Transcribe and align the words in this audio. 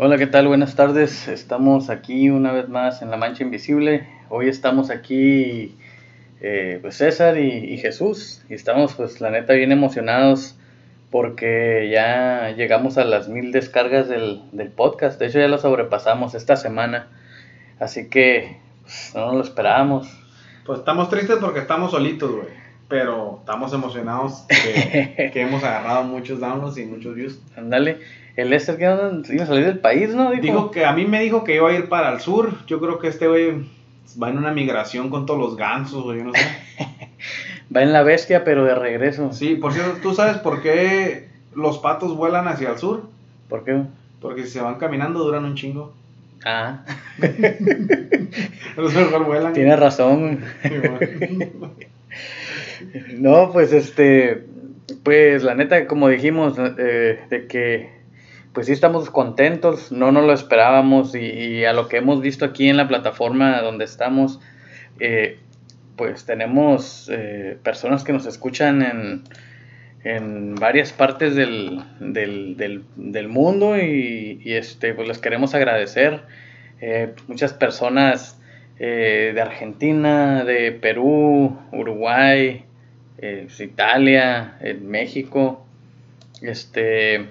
Hola, 0.00 0.16
¿qué 0.16 0.28
tal? 0.28 0.46
Buenas 0.46 0.76
tardes. 0.76 1.26
Estamos 1.26 1.90
aquí 1.90 2.30
una 2.30 2.52
vez 2.52 2.68
más 2.68 3.02
en 3.02 3.10
La 3.10 3.16
Mancha 3.16 3.42
Invisible. 3.42 4.08
Hoy 4.28 4.48
estamos 4.48 4.90
aquí, 4.90 5.76
eh, 6.40 6.78
pues 6.80 6.98
César 6.98 7.36
y, 7.36 7.76
Jesús, 7.78 8.44
y 8.48 8.54
estamos, 8.54 8.94
pues 8.94 9.20
la 9.20 9.30
neta, 9.30 9.54
bien 9.54 9.72
emocionados 9.72 10.56
porque 11.10 11.90
ya 11.92 12.54
llegamos 12.56 12.96
a 12.96 13.04
las 13.04 13.28
mil 13.28 13.50
descargas 13.50 14.08
del, 14.08 14.40
podcast. 14.76 15.18
De 15.18 15.26
hecho, 15.26 15.40
ya 15.40 15.48
lo 15.48 15.58
sobrepasamos 15.58 16.34
esta 16.34 16.54
semana. 16.54 17.08
Así 17.80 18.08
que 18.08 18.56
pues, 18.82 19.10
no 19.16 19.32
lo 19.32 19.42
esperábamos. 19.42 20.08
Pues 20.64 20.78
estamos 20.78 21.10
tristes 21.10 21.38
porque 21.40 21.58
estamos 21.58 21.90
solitos, 21.90 22.30
güey. 22.30 22.48
Pero 22.86 23.38
estamos 23.40 23.72
emocionados 23.72 24.44
que, 24.48 25.30
que 25.34 25.40
hemos 25.40 25.64
agarrado 25.64 26.04
muchos 26.04 26.38
downloads 26.38 26.78
y 26.78 26.84
muchos 26.84 27.16
views. 27.16 27.40
Ándale. 27.56 27.98
El 28.38 28.50
Lester 28.50 28.76
que 28.76 28.84
iba 28.84 29.42
a 29.42 29.46
salir 29.46 29.64
del 29.64 29.80
país, 29.80 30.14
¿no? 30.14 30.30
Dijo. 30.30 30.70
que 30.70 30.84
a 30.84 30.92
mí 30.92 31.06
me 31.06 31.20
dijo 31.20 31.42
que 31.42 31.56
iba 31.56 31.70
a 31.70 31.74
ir 31.74 31.88
para 31.88 32.12
el 32.12 32.20
sur. 32.20 32.54
Yo 32.68 32.78
creo 32.78 33.00
que 33.00 33.08
este 33.08 33.26
güey 33.26 33.64
va 34.22 34.30
en 34.30 34.38
una 34.38 34.52
migración 34.52 35.10
con 35.10 35.26
todos 35.26 35.40
los 35.40 35.56
gansos, 35.56 36.04
o 36.04 36.14
yo 36.14 36.22
no 36.22 36.32
sé. 36.32 36.38
va 37.76 37.82
en 37.82 37.92
la 37.92 38.04
bestia, 38.04 38.44
pero 38.44 38.62
de 38.62 38.76
regreso. 38.76 39.32
Sí, 39.32 39.56
por 39.56 39.72
cierto, 39.72 39.98
¿tú 40.00 40.14
sabes 40.14 40.36
por 40.36 40.62
qué 40.62 41.26
los 41.52 41.78
patos 41.78 42.16
vuelan 42.16 42.46
hacia 42.46 42.70
el 42.70 42.78
sur? 42.78 43.08
¿Por 43.48 43.64
qué? 43.64 43.82
Porque 44.20 44.44
si 44.44 44.50
se 44.50 44.60
van 44.60 44.76
caminando 44.76 45.24
duran 45.24 45.44
un 45.44 45.56
chingo. 45.56 45.92
Ah. 46.44 46.84
los 48.76 48.94
mejor 48.94 49.24
vuelan. 49.24 49.52
Tienes 49.52 49.80
razón. 49.80 50.44
no, 53.18 53.50
pues 53.50 53.72
este, 53.72 54.44
pues 55.02 55.42
la 55.42 55.56
neta, 55.56 55.88
como 55.88 56.08
dijimos, 56.08 56.54
eh, 56.78 57.18
de 57.28 57.46
que 57.48 57.97
pues 58.58 58.66
sí 58.66 58.72
estamos 58.72 59.08
contentos, 59.08 59.92
no 59.92 60.10
nos 60.10 60.24
lo 60.24 60.32
esperábamos 60.32 61.14
y, 61.14 61.64
a 61.64 61.72
lo 61.72 61.86
que 61.86 61.98
hemos 61.98 62.20
visto 62.20 62.44
aquí 62.44 62.68
en 62.68 62.76
la 62.76 62.88
plataforma 62.88 63.62
donde 63.62 63.84
estamos, 63.84 64.40
eh, 64.98 65.38
pues 65.94 66.26
tenemos 66.26 67.08
eh, 67.08 67.56
personas 67.62 68.02
que 68.02 68.12
nos 68.12 68.26
escuchan 68.26 68.82
en, 68.82 69.22
en 70.02 70.56
varias 70.56 70.92
partes 70.92 71.36
del, 71.36 71.84
mundo 73.28 73.78
y, 73.78 74.40
este, 74.44 74.92
pues 74.92 75.06
les 75.06 75.18
queremos 75.18 75.54
agradecer. 75.54 76.22
Eh, 76.80 77.14
muchas 77.28 77.52
personas 77.52 78.40
de 78.76 79.40
Argentina, 79.40 80.42
de 80.42 80.72
Perú, 80.72 81.56
Uruguay, 81.70 82.64
Italia, 83.60 84.58
México, 84.82 85.64
este, 86.42 87.24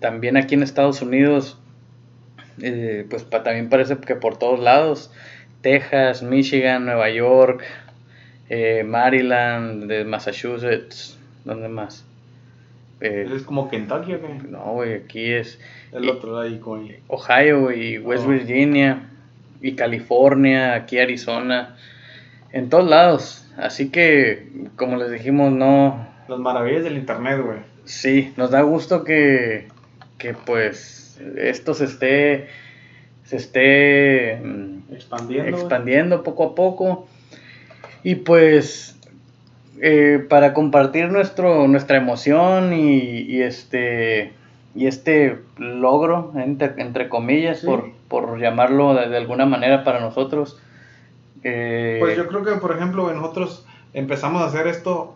también 0.00 0.36
aquí 0.36 0.54
en 0.54 0.62
Estados 0.62 1.02
Unidos, 1.02 1.58
eh, 2.62 3.06
pues 3.08 3.28
también 3.28 3.68
parece 3.68 3.96
que 3.98 4.14
por 4.14 4.38
todos 4.38 4.60
lados, 4.60 5.10
Texas, 5.60 6.22
Michigan, 6.22 6.86
Nueva 6.86 7.10
York, 7.10 7.62
eh, 8.48 8.84
Maryland, 8.84 9.86
de 9.86 10.04
Massachusetts, 10.04 11.18
¿dónde 11.44 11.68
más? 11.68 12.04
Eh, 13.00 13.28
¿Es 13.34 13.42
como 13.42 13.68
Kentucky 13.68 14.14
o 14.14 14.20
No, 14.48 14.72
güey, 14.72 14.94
aquí 14.94 15.32
es... 15.32 15.60
El 15.92 16.08
otro 16.08 16.40
ahí 16.40 16.60
Ohio 17.08 17.72
y 17.72 17.98
West 17.98 18.24
oh. 18.26 18.30
Virginia 18.30 19.08
y 19.60 19.74
California, 19.74 20.74
aquí 20.74 20.98
Arizona, 20.98 21.76
en 22.52 22.68
todos 22.68 22.88
lados. 22.88 23.50
Así 23.56 23.90
que, 23.90 24.48
como 24.76 24.96
les 24.96 25.10
dijimos, 25.10 25.52
no... 25.52 26.06
Las 26.28 26.38
maravillas 26.38 26.84
del 26.84 26.96
internet, 26.96 27.40
güey. 27.42 27.75
Sí, 27.86 28.32
nos 28.36 28.50
da 28.50 28.62
gusto 28.62 29.04
que, 29.04 29.68
pues 30.44 31.20
esto 31.36 31.72
se 31.72 31.84
esté, 31.84 32.48
se 33.24 33.36
esté 33.36 34.40
mm, 34.42 34.92
expandiendo, 34.92 35.56
expandiendo 35.56 36.22
poco 36.22 36.44
a 36.44 36.54
poco. 36.54 37.06
Y 38.02 38.16
pues 38.16 38.96
eh, 39.80 40.24
para 40.28 40.52
compartir 40.52 41.10
nuestro, 41.10 41.68
nuestra 41.68 41.96
emoción 41.96 42.72
y, 42.72 43.40
este 43.42 44.32
y 44.74 44.86
este 44.88 45.38
logro, 45.56 46.32
entre, 46.36 47.08
comillas, 47.08 47.64
por, 48.08 48.38
llamarlo 48.38 48.94
de, 48.94 49.16
alguna 49.16 49.46
manera 49.46 49.84
para 49.84 50.00
nosotros. 50.00 50.60
Eh, 51.44 51.98
pues 52.00 52.16
yo 52.16 52.26
creo 52.26 52.44
que, 52.44 52.52
por 52.60 52.76
ejemplo, 52.76 53.12
nosotros 53.12 53.64
empezamos 53.94 54.42
a 54.42 54.46
hacer 54.46 54.66
esto 54.66 55.14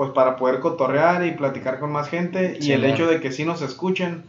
pues 0.00 0.12
para 0.12 0.36
poder 0.36 0.60
cotorrear 0.60 1.26
y 1.26 1.32
platicar 1.32 1.78
con 1.78 1.92
más 1.92 2.08
gente 2.08 2.56
y 2.58 2.72
el 2.72 2.86
hecho 2.86 3.06
de 3.06 3.20
que 3.20 3.30
sí 3.30 3.44
nos 3.44 3.60
escuchen, 3.60 4.22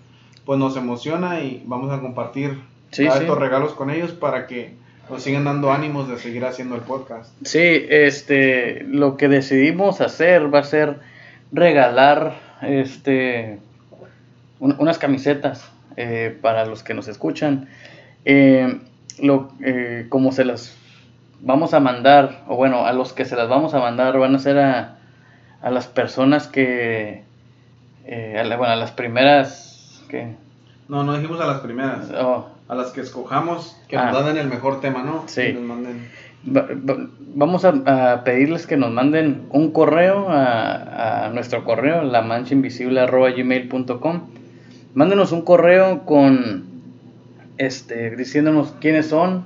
pues 0.44 0.60
nos 0.60 0.76
emociona 0.76 1.40
y 1.40 1.64
vamos 1.66 1.94
a 1.94 2.02
compartir 2.02 2.60
estos 2.92 3.40
regalos 3.40 3.72
con 3.72 3.90
ellos 3.90 4.12
para 4.12 4.48
que 4.48 4.74
nos 5.10 5.24
sigan 5.24 5.46
dando 5.46 5.72
ánimos 5.72 6.10
de 6.10 6.18
seguir 6.18 6.44
haciendo 6.44 6.76
el 6.76 6.82
podcast. 6.82 7.32
Sí, 7.46 7.86
este, 7.88 8.84
lo 8.84 9.16
que 9.16 9.30
decidimos 9.30 10.02
hacer 10.02 10.54
va 10.54 10.60
a 10.60 10.64
ser 10.66 11.00
regalar, 11.54 12.38
este, 12.64 13.60
unas 14.60 14.98
camisetas 14.98 15.72
eh, 15.96 16.38
para 16.42 16.66
los 16.66 16.84
que 16.84 16.94
nos 16.94 17.08
escuchan. 17.08 17.70
Eh, 18.26 18.78
lo, 19.22 19.54
eh, 19.64 20.08
como 20.10 20.34
se 20.34 20.44
las 20.44 20.76
vamos 21.40 21.74
a 21.74 21.80
mandar, 21.80 22.44
o 22.50 22.58
bueno, 22.58 22.86
a 22.86 22.92
los 22.92 23.14
que 23.14 23.24
se 23.24 23.38
las 23.38 23.48
vamos 23.48 23.74
a 23.74 23.80
mandar 23.80 24.20
van 24.20 24.36
a 24.36 24.40
ser 24.40 24.60
a 24.60 24.98
a 25.62 25.70
las 25.70 25.88
personas 25.88 26.48
que, 26.48 27.24
eh, 28.06 28.40
a 28.40 28.58
bueno, 28.58 28.74
a 28.74 28.76
las 28.76 28.92
primeras 28.92 30.04
que... 30.10 30.36
No, 30.88 31.04
no 31.04 31.16
dijimos 31.16 31.40
a 31.40 31.46
las 31.46 31.62
primeras. 31.62 32.10
Oh. 32.12 32.50
A 32.68 32.76
las 32.76 32.92
que 32.92 33.02
escojamos, 33.02 33.78
que 33.88 33.96
nos 33.96 34.16
ah. 34.16 34.24
den 34.24 34.38
el 34.38 34.48
mejor 34.48 34.82
tema, 34.82 35.04
¿no? 35.04 35.24
Sí. 35.28 35.56
vamos 36.44 37.66
a, 37.66 38.24
pedirles 38.24 38.66
que 38.66 38.78
nos 38.78 38.92
manden 38.92 39.44
un 39.52 39.72
correo 39.72 40.28
a, 40.30 41.30
nuestro 41.34 41.64
correo, 41.64 42.04
la 42.04 42.22
gmail.com 42.22 44.22
Mándenos 44.94 45.32
un 45.32 45.44
correo 45.44 46.06
con, 46.06 46.66
este, 47.58 48.16
diciéndonos 48.16 48.74
quiénes 48.82 49.08
son, 49.08 49.46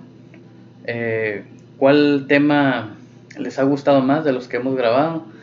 eh, 0.85 1.43
cuál 1.77 2.25
tema 2.27 2.95
les 3.37 3.59
ha 3.59 3.63
gustado 3.63 4.01
más 4.01 4.23
de 4.23 4.31
los 4.31 4.47
que 4.47 4.57
hemos 4.57 4.75
grabado 4.75 5.34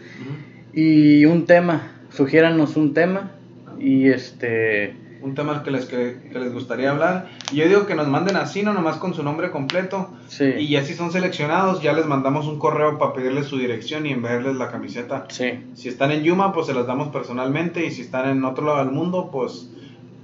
y 0.72 1.24
un 1.26 1.46
tema, 1.46 1.92
sugiéranos 2.10 2.76
un 2.76 2.94
tema 2.94 3.32
y 3.78 4.08
este... 4.08 4.96
Un 5.20 5.36
tema 5.36 5.62
que 5.62 5.70
les, 5.70 5.84
que, 5.84 6.16
les 6.32 6.52
gustaría 6.52 6.90
hablar. 6.90 7.28
Y 7.52 7.56
yo 7.56 7.68
digo 7.68 7.86
que 7.86 7.94
nos 7.94 8.08
manden 8.08 8.34
así, 8.34 8.64
no 8.64 8.74
nomás 8.74 8.96
con 8.96 9.14
su 9.14 9.22
nombre 9.22 9.52
completo. 9.52 10.10
Sí. 10.26 10.46
Y 10.58 10.68
ya 10.70 10.82
si 10.82 10.94
son 10.94 11.12
seleccionados, 11.12 11.80
ya 11.80 11.92
les 11.92 12.06
mandamos 12.06 12.48
un 12.48 12.58
correo 12.58 12.98
para 12.98 13.12
pedirles 13.12 13.46
su 13.46 13.56
dirección 13.56 14.04
y 14.04 14.10
enviarles 14.10 14.56
la 14.56 14.72
camiseta. 14.72 15.26
Sí. 15.28 15.60
Si 15.74 15.88
están 15.88 16.10
en 16.10 16.24
Yuma, 16.24 16.52
pues 16.52 16.66
se 16.66 16.74
las 16.74 16.88
damos 16.88 17.10
personalmente. 17.10 17.86
Y 17.86 17.92
si 17.92 18.02
están 18.02 18.28
en 18.30 18.44
otro 18.44 18.66
lado 18.66 18.78
del 18.78 18.90
mundo, 18.90 19.28
pues 19.30 19.70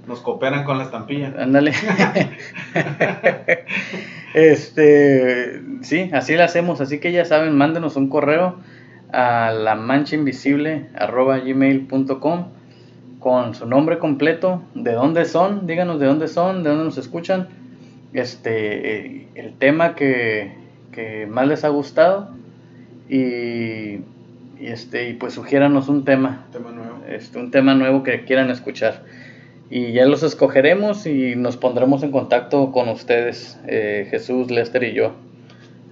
nos 0.05 0.19
cooperan 0.19 0.65
con 0.65 0.77
la 0.77 0.83
estampilla. 0.83 1.33
Ándale. 1.39 1.71
este, 4.33 5.61
sí, 5.81 6.09
así 6.11 6.35
lo 6.35 6.43
hacemos. 6.43 6.81
Así 6.81 6.99
que 6.99 7.13
ya 7.13 7.23
saben, 7.23 7.55
mándenos 7.55 7.95
un 7.95 8.09
correo 8.09 8.57
a 9.11 9.51
la 9.51 9.75
mancha 9.75 10.15
invisible 10.15 10.87
gmail.com 10.93 12.45
con 13.19 13.53
su 13.53 13.65
nombre 13.65 13.99
completo, 13.99 14.63
de 14.75 14.93
dónde 14.93 15.25
son, 15.25 15.67
díganos 15.67 15.99
de 15.99 16.05
dónde 16.05 16.27
son, 16.27 16.63
de 16.63 16.69
dónde 16.69 16.85
nos 16.85 16.97
escuchan, 16.97 17.49
este, 18.13 19.27
el 19.35 19.53
tema 19.57 19.95
que, 19.95 20.53
que 20.91 21.27
más 21.27 21.47
les 21.47 21.63
ha 21.65 21.69
gustado 21.69 22.29
y, 23.09 23.99
este, 24.59 25.09
y 25.09 25.13
pues 25.13 25.33
sugiéranos 25.33 25.89
un 25.89 26.05
tema, 26.05 26.45
Este, 27.07 27.39
un 27.39 27.51
tema 27.51 27.73
nuevo 27.75 28.03
que 28.03 28.23
quieran 28.23 28.49
escuchar. 28.51 29.03
Y 29.71 29.91
ya 29.91 30.05
los 30.05 30.23
escogeremos 30.23 31.05
y 31.05 31.35
nos 31.35 31.57
pondremos 31.57 32.01
en 32.03 32.11
contacto 32.11 32.71
con 32.71 32.89
ustedes, 32.89 33.59
eh, 33.67 34.07
Jesús, 34.09 34.49
Lester 34.49 34.83
y 34.83 34.93
yo. 34.93 35.13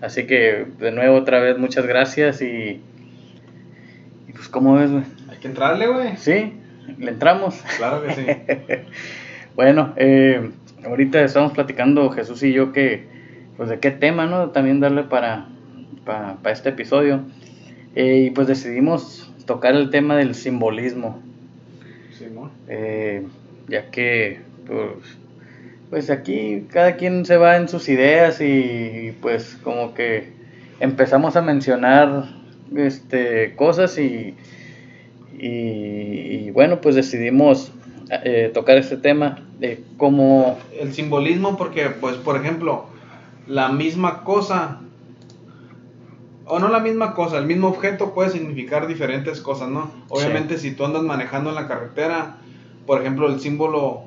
Así 0.02 0.26
que 0.26 0.66
de 0.80 0.92
nuevo 0.92 1.16
otra 1.16 1.40
vez 1.40 1.58
muchas 1.58 1.86
gracias 1.86 2.42
y 2.42 2.82
pues, 4.38 4.50
¿cómo 4.50 4.76
ves, 4.76 4.92
güey? 4.92 5.04
Hay 5.30 5.38
que 5.38 5.48
entrarle, 5.48 5.88
güey. 5.88 6.16
Sí, 6.18 6.54
le 6.98 7.12
entramos. 7.12 7.56
Claro 7.78 8.04
que 8.04 8.14
sí. 8.14 8.26
bueno, 9.56 9.94
eh, 9.98 10.52
ahorita 10.86 11.22
estamos 11.24 11.54
platicando 11.54 12.10
Jesús 12.12 12.44
y 12.44 12.54
yo 12.54 12.72
que, 12.72 13.08
pues, 13.58 13.70
de 13.70 13.80
qué 13.80 13.92
tema, 13.92 14.28
¿no? 14.28 14.52
También 14.52 14.80
darle 14.80 15.04
para, 15.04 15.48
para, 16.06 16.38
este 16.52 16.70
episodio. 16.70 17.22
Eh, 17.96 18.28
y 18.28 18.30
pues 18.30 18.48
decidimos 18.48 19.34
tocar 19.46 19.76
el 19.76 19.90
tema 19.90 20.16
del 20.16 20.36
simbolismo. 20.36 21.20
Simón. 22.12 22.52
Eh, 22.68 23.26
ya 23.68 23.90
que, 23.90 24.42
pues, 24.68 25.18
pues 25.90 26.10
aquí 26.10 26.68
cada 26.72 26.96
quien 26.96 27.26
se 27.26 27.38
va 27.38 27.58
en 27.58 27.68
sus 27.70 27.90
ideas 27.90 28.40
y 28.42 29.16
pues 29.22 29.58
como 29.64 29.94
que 29.94 30.32
empezamos 30.80 31.36
a 31.36 31.42
mencionar 31.42 32.37
este, 32.76 33.56
cosas 33.56 33.98
y, 33.98 34.36
y, 35.38 36.52
bueno, 36.52 36.82
pues 36.82 36.96
decidimos 36.96 37.72
eh, 38.10 38.52
tocar 38.54 38.78
este 38.78 38.98
tema 38.98 39.44
de 39.60 39.84
cómo... 39.98 40.58
El 40.80 40.94
simbolismo, 40.94 41.58
porque, 41.58 41.90
pues, 41.90 42.16
por 42.16 42.36
ejemplo, 42.38 42.86
la 43.48 43.70
misma 43.70 44.24
cosa, 44.24 44.82
o 46.46 46.60
no 46.60 46.70
la 46.70 46.80
misma 46.80 47.14
cosa, 47.14 47.38
el 47.38 47.46
mismo 47.46 47.68
objeto 47.68 48.14
puede 48.14 48.32
significar 48.32 48.88
diferentes 48.88 49.42
cosas, 49.42 49.70
¿no? 49.70 49.92
Obviamente, 50.10 50.58
si 50.58 50.72
tú 50.72 50.86
andas 50.86 51.04
manejando 51.04 51.50
en 51.50 51.56
la 51.56 51.68
carretera, 51.68 52.38
por 52.86 53.02
ejemplo, 53.02 53.28
el 53.28 53.40
símbolo, 53.40 54.04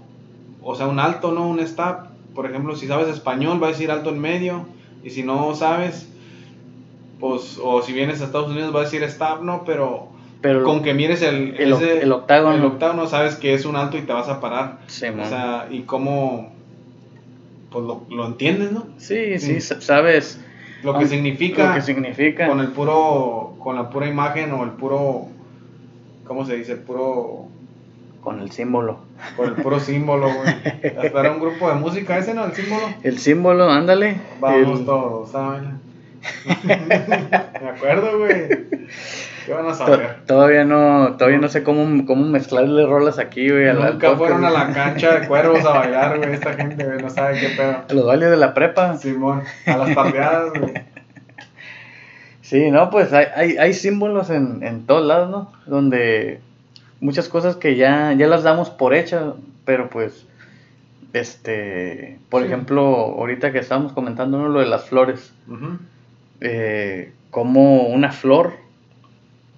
o 0.63 0.75
sea, 0.75 0.87
un 0.87 0.99
alto, 0.99 1.33
¿no? 1.33 1.49
Un 1.49 1.61
stop, 1.61 2.09
por 2.35 2.47
ejemplo, 2.47 2.77
si 2.77 2.87
sabes 2.87 3.09
español, 3.09 3.63
va 3.63 3.69
a 3.69 3.71
decir 3.71 3.91
alto 3.91 4.11
en 4.11 4.19
medio, 4.19 4.67
y 5.03 5.11
si 5.11 5.23
no 5.23 5.55
sabes, 5.55 6.10
pues, 7.21 7.59
o 7.63 7.83
si 7.83 7.93
vienes 7.93 8.21
a 8.21 8.25
Estados 8.25 8.51
Unidos, 8.51 8.75
va 8.75 8.81
a 8.81 8.85
decir 8.85 9.03
stop, 9.05 9.43
¿no? 9.43 9.65
Pero 9.65 10.09
pero 10.41 10.65
con 10.65 10.83
que 10.83 10.95
mires 10.95 11.21
el, 11.21 11.55
el, 11.59 11.73
el 11.75 12.13
octágono. 12.13 12.57
El 12.57 12.65
octágono 12.65 13.07
sabes 13.07 13.37
que 13.37 13.53
es 13.53 13.67
un 13.67 13.77
alto 13.77 13.99
y 13.99 14.03
te 14.03 14.13
vas 14.13 14.29
a 14.29 14.41
parar. 14.41 14.79
Sí, 14.87 15.07
o 15.07 15.25
sea, 15.27 15.69
y 15.71 15.83
cómo 15.83 16.53
pues 17.71 17.85
lo, 17.85 18.03
lo 18.09 18.27
entiendes, 18.27 18.73
¿no? 18.73 18.87
Sí, 18.97 19.39
sí, 19.39 19.61
sabes 19.61 20.41
lo 20.83 20.99
que 20.99 21.07
significa 21.07 21.69
lo 21.69 21.75
que 21.75 21.83
significa 21.83 22.49
con 22.49 22.61
el 22.61 22.69
puro 22.69 23.55
con 23.59 23.77
la 23.77 23.91
pura 23.91 24.07
imagen 24.07 24.51
o 24.53 24.65
el 24.65 24.71
puro 24.71 25.29
¿cómo 26.25 26.47
se 26.47 26.57
dice? 26.57 26.73
El 26.73 26.79
puro 26.81 27.49
con 28.23 28.41
el 28.41 28.51
símbolo. 28.51 28.99
Con 29.37 29.49
el 29.49 29.55
puro 29.55 29.81
símbolo, 29.81 30.29
güey. 30.33 30.49
Hasta 30.97 31.21
era 31.21 31.33
un 31.33 31.41
grupo 31.41 31.69
de 31.69 31.75
música 31.75 32.19
ese, 32.19 32.35
¿no? 32.35 32.45
El 32.45 32.53
símbolo. 32.53 32.83
El 33.03 33.19
símbolo, 33.19 33.71
ándale. 33.71 34.21
Vamos 34.41 34.85
todos, 34.85 35.31
¿saben? 35.31 35.81
Me 36.65 37.69
acuerdo, 37.69 38.19
güey. 38.19 38.49
¿Qué 39.47 39.53
van 39.53 39.67
a 39.67 39.75
saber? 39.75 40.17
Todavía 40.27 40.65
no, 40.65 41.17
todavía 41.17 41.39
no 41.39 41.49
sé 41.49 41.63
cómo, 41.63 42.07
cómo 42.07 42.27
mezclarle 42.27 42.87
rolas 42.87 43.19
aquí, 43.19 43.49
güey. 43.49 43.73
Nunca 43.73 44.17
fueron 44.17 44.45
a 44.45 44.51
la 44.51 44.73
cancha 44.73 45.21
de 45.21 45.29
cuervos 45.29 45.65
a 45.65 45.71
bailar, 45.71 46.19
güey. 46.19 46.35
Esta 46.35 46.53
gente, 46.57 46.85
güey, 46.85 47.03
no 47.03 47.11
sabe 47.11 47.41
qué 47.41 47.49
pedo. 47.57 47.85
A 47.89 47.93
los 47.93 48.07
bailes 48.07 48.31
de 48.31 48.37
la 48.37 48.55
prepa. 48.55 48.97
Simón, 48.97 49.43
a 49.67 49.77
las 49.77 49.95
tardeadas, 49.95 50.53
güey. 50.59 50.75
Sí, 52.43 52.71
no, 52.71 52.91
pues 52.91 53.13
hay, 53.13 53.27
hay, 53.35 53.57
hay 53.59 53.73
símbolos 53.73 54.29
en, 54.29 54.63
en 54.63 54.85
todos 54.85 55.07
lados, 55.07 55.31
¿no? 55.31 55.53
Donde 55.67 56.41
muchas 57.01 57.29
cosas 57.29 57.57
que 57.57 57.77
ya, 57.77 58.13
ya 58.13 58.27
las 58.27 58.43
damos 58.43 58.71
por 58.71 58.95
hechas, 58.95 59.35
pero 59.65 59.89
pues, 59.89 60.27
este, 61.13 62.19
por 62.29 62.45
ejemplo, 62.45 62.83
ahorita 62.85 63.53
que 63.53 63.59
estábamos 63.59 63.93
comentando 63.93 64.39
¿no? 64.39 64.49
lo 64.49 64.61
de 64.61 64.67
las 64.67 64.85
flores, 64.85 65.33
eh, 66.41 67.13
como 67.31 67.83
una 67.89 68.13
flor 68.13 68.55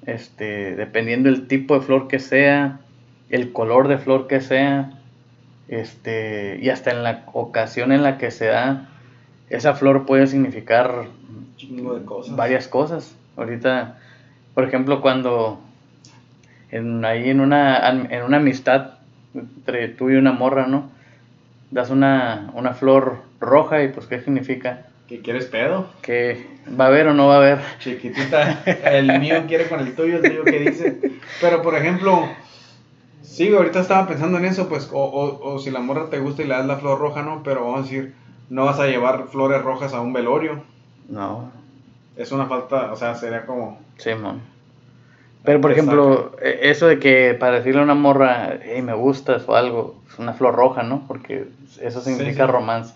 este, 0.06 0.74
dependiendo 0.74 1.30
del 1.30 1.46
tipo 1.46 1.74
de 1.74 1.80
flor 1.80 2.08
que 2.08 2.18
sea, 2.18 2.80
el 3.30 3.52
color 3.52 3.88
de 3.88 3.98
flor 3.98 4.26
que 4.26 4.40
sea, 4.40 4.92
este, 5.68 6.58
y 6.60 6.68
hasta 6.70 6.90
en 6.90 7.02
la 7.02 7.24
ocasión 7.32 7.92
en 7.92 8.02
la 8.02 8.18
que 8.18 8.30
se 8.30 8.46
da, 8.46 8.88
esa 9.48 9.74
flor 9.74 10.06
puede 10.06 10.26
significar 10.26 11.06
varias 12.30 12.68
cosas. 12.68 13.16
Ahorita, 13.36 13.98
por 14.54 14.64
ejemplo, 14.64 15.00
cuando 15.00 15.60
en, 16.70 17.04
ahí 17.04 17.30
en 17.30 17.40
una, 17.40 17.88
en 17.88 18.22
una 18.22 18.38
amistad 18.38 18.94
entre 19.34 19.88
tú 19.88 20.10
y 20.10 20.16
una 20.16 20.32
morra, 20.32 20.66
¿no? 20.66 20.90
Das 21.70 21.90
una, 21.90 22.50
una 22.54 22.74
flor 22.74 23.22
roja 23.40 23.82
y 23.82 23.88
pues 23.88 24.06
¿qué 24.06 24.20
significa? 24.20 24.86
¿Que 25.12 25.20
quieres 25.20 25.44
pedo? 25.44 25.88
Que 26.00 26.46
va 26.80 26.86
a 26.86 26.88
haber 26.88 27.06
o 27.06 27.12
no 27.12 27.26
va 27.26 27.34
a 27.34 27.36
haber. 27.36 27.58
Chiquitita, 27.80 28.62
el 28.64 29.20
mío 29.20 29.44
quiere 29.46 29.68
con 29.68 29.80
el 29.80 29.94
tuyo, 29.94 30.16
el 30.16 30.22
tuyo 30.22 30.42
que 30.42 30.58
dice. 30.60 30.96
Pero 31.38 31.60
por 31.60 31.76
ejemplo, 31.76 32.30
sí, 33.20 33.54
ahorita 33.54 33.80
estaba 33.80 34.08
pensando 34.08 34.38
en 34.38 34.46
eso, 34.46 34.70
pues, 34.70 34.88
o, 34.90 35.38
o, 35.42 35.58
si 35.58 35.70
la 35.70 35.80
morra 35.80 36.08
te 36.08 36.18
gusta 36.18 36.40
y 36.40 36.46
le 36.46 36.54
das 36.54 36.64
la 36.64 36.78
flor 36.78 36.98
roja, 36.98 37.22
¿no? 37.22 37.42
Pero 37.42 37.60
vamos 37.60 37.80
a 37.80 37.82
decir, 37.82 38.14
no 38.48 38.64
vas 38.64 38.80
a 38.80 38.86
llevar 38.86 39.26
flores 39.28 39.60
rojas 39.60 39.92
a 39.92 40.00
un 40.00 40.14
velorio. 40.14 40.62
No. 41.10 41.52
Es 42.16 42.32
una 42.32 42.46
falta, 42.46 42.90
o 42.90 42.96
sea, 42.96 43.14
sería 43.14 43.44
como... 43.44 43.78
Sí, 43.98 44.14
man. 44.14 44.40
Pero 45.44 45.60
por 45.60 45.72
ejemplo, 45.72 46.36
e, 46.40 46.70
eso 46.70 46.86
de 46.86 46.98
que 46.98 47.36
para 47.38 47.56
decirle 47.56 47.82
a 47.82 47.84
una 47.84 47.94
morra, 47.94 48.60
hey, 48.62 48.80
me 48.80 48.94
gustas 48.94 49.46
o 49.46 49.56
algo, 49.56 50.00
es 50.10 50.18
una 50.18 50.32
flor 50.32 50.54
roja, 50.54 50.82
¿no? 50.82 51.04
Porque 51.06 51.48
eso 51.82 52.00
significa 52.00 52.46
romance. 52.46 52.94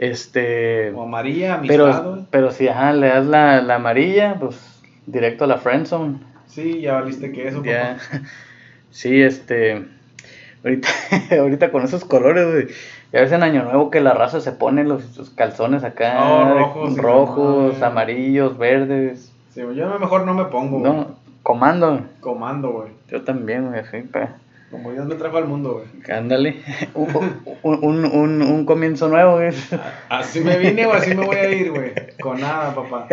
Este. 0.00 0.92
O 0.92 1.02
amarilla, 1.02 1.56
amistad. 1.56 1.76
Pero, 1.76 2.26
pero 2.30 2.50
si 2.52 2.68
ajá, 2.68 2.94
le 2.94 3.08
das 3.08 3.26
la, 3.26 3.60
la 3.60 3.74
amarilla, 3.74 4.36
pues 4.40 4.80
directo 5.04 5.44
a 5.44 5.46
la 5.46 5.58
friendzone. 5.58 6.20
Sí, 6.46 6.80
ya 6.80 6.94
valiste 6.94 7.30
que 7.32 7.48
eso, 7.48 7.62
ya. 7.62 7.98
Sí, 8.90 9.20
este. 9.20 9.84
Ahorita, 10.64 10.88
ahorita 11.38 11.70
con 11.70 11.82
esos 11.84 12.06
colores, 12.06 12.50
güey. 12.50 12.68
Ya 13.12 13.20
ves 13.20 13.32
en 13.32 13.42
Año 13.42 13.64
Nuevo 13.64 13.90
que 13.90 14.00
la 14.00 14.14
raza 14.14 14.40
se 14.40 14.52
pone 14.52 14.84
los, 14.84 15.04
calzones 15.36 15.84
acá. 15.84 16.16
Oh, 16.24 16.54
rojos. 16.54 16.96
Rojos, 16.96 17.82
amarillos, 17.82 18.56
verdes. 18.56 19.32
Sí, 19.50 19.60
yo 19.60 19.98
mejor 19.98 20.24
no 20.24 20.32
me 20.32 20.46
pongo, 20.46 20.80
No, 20.80 21.16
comando. 21.42 22.06
Comando, 22.20 22.70
güey. 22.70 22.88
Yo 23.10 23.22
también, 23.22 23.68
güey, 23.68 23.80
así, 23.80 24.00
pa. 24.00 24.38
Como 24.70 24.92
Dios 24.92 25.06
me 25.06 25.16
trajo 25.16 25.36
al 25.36 25.46
mundo, 25.46 25.82
güey. 25.82 26.16
Ándale. 26.16 26.62
un, 26.94 27.42
un, 27.62 28.04
un, 28.04 28.42
un, 28.42 28.64
comienzo 28.64 29.08
nuevo, 29.08 29.36
güey. 29.36 29.50
Así 30.08 30.40
me 30.40 30.58
vine 30.58 30.86
o 30.86 30.92
así 30.92 31.14
me 31.14 31.26
voy 31.26 31.36
a 31.36 31.50
ir, 31.50 31.70
güey. 31.72 31.92
Con 32.20 32.40
nada, 32.40 32.74
papá. 32.74 33.08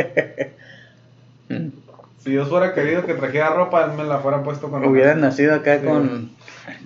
Si 2.19 2.31
Dios 2.31 2.49
fuera 2.49 2.73
querido 2.73 3.05
que 3.05 3.13
trajera 3.13 3.51
ropa, 3.51 3.85
él 3.85 3.93
me 3.93 4.03
la 4.03 4.19
fuera 4.19 4.43
puesto 4.43 4.69
con 4.69 4.85
Hubiera 4.85 5.15
nacido 5.15 5.55
acá 5.55 5.81
con, 5.81 6.31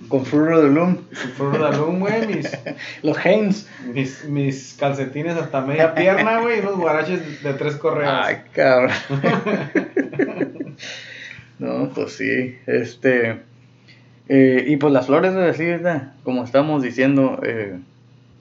con 0.08 0.24
Fruto 0.24 0.62
de 0.62 0.70
Loom. 0.70 0.98
Fruto 1.36 1.70
de 1.70 1.76
Loom, 1.76 2.00
güey. 2.00 2.26
Mis, 2.28 2.50
Los 3.02 3.18
Hanes. 3.18 3.68
Mis, 3.92 4.24
mis 4.24 4.76
calcetines 4.78 5.36
hasta 5.36 5.60
media 5.60 5.94
pierna, 5.94 6.40
güey. 6.40 6.58
Y 6.58 6.60
unos 6.60 6.76
guaraches 6.76 7.42
de 7.42 7.54
tres 7.54 7.76
correas. 7.76 8.24
Ay, 8.24 8.42
cabrón. 8.52 8.92
no, 11.58 11.90
pues 11.94 12.12
sí. 12.12 12.56
Este. 12.66 13.51
Eh, 14.28 14.64
y 14.68 14.76
pues 14.76 14.92
las 14.92 15.06
flores, 15.06 15.34
de 15.34 15.40
decir, 15.40 15.82
como 16.24 16.44
estamos 16.44 16.82
diciendo, 16.82 17.40
eh, 17.42 17.78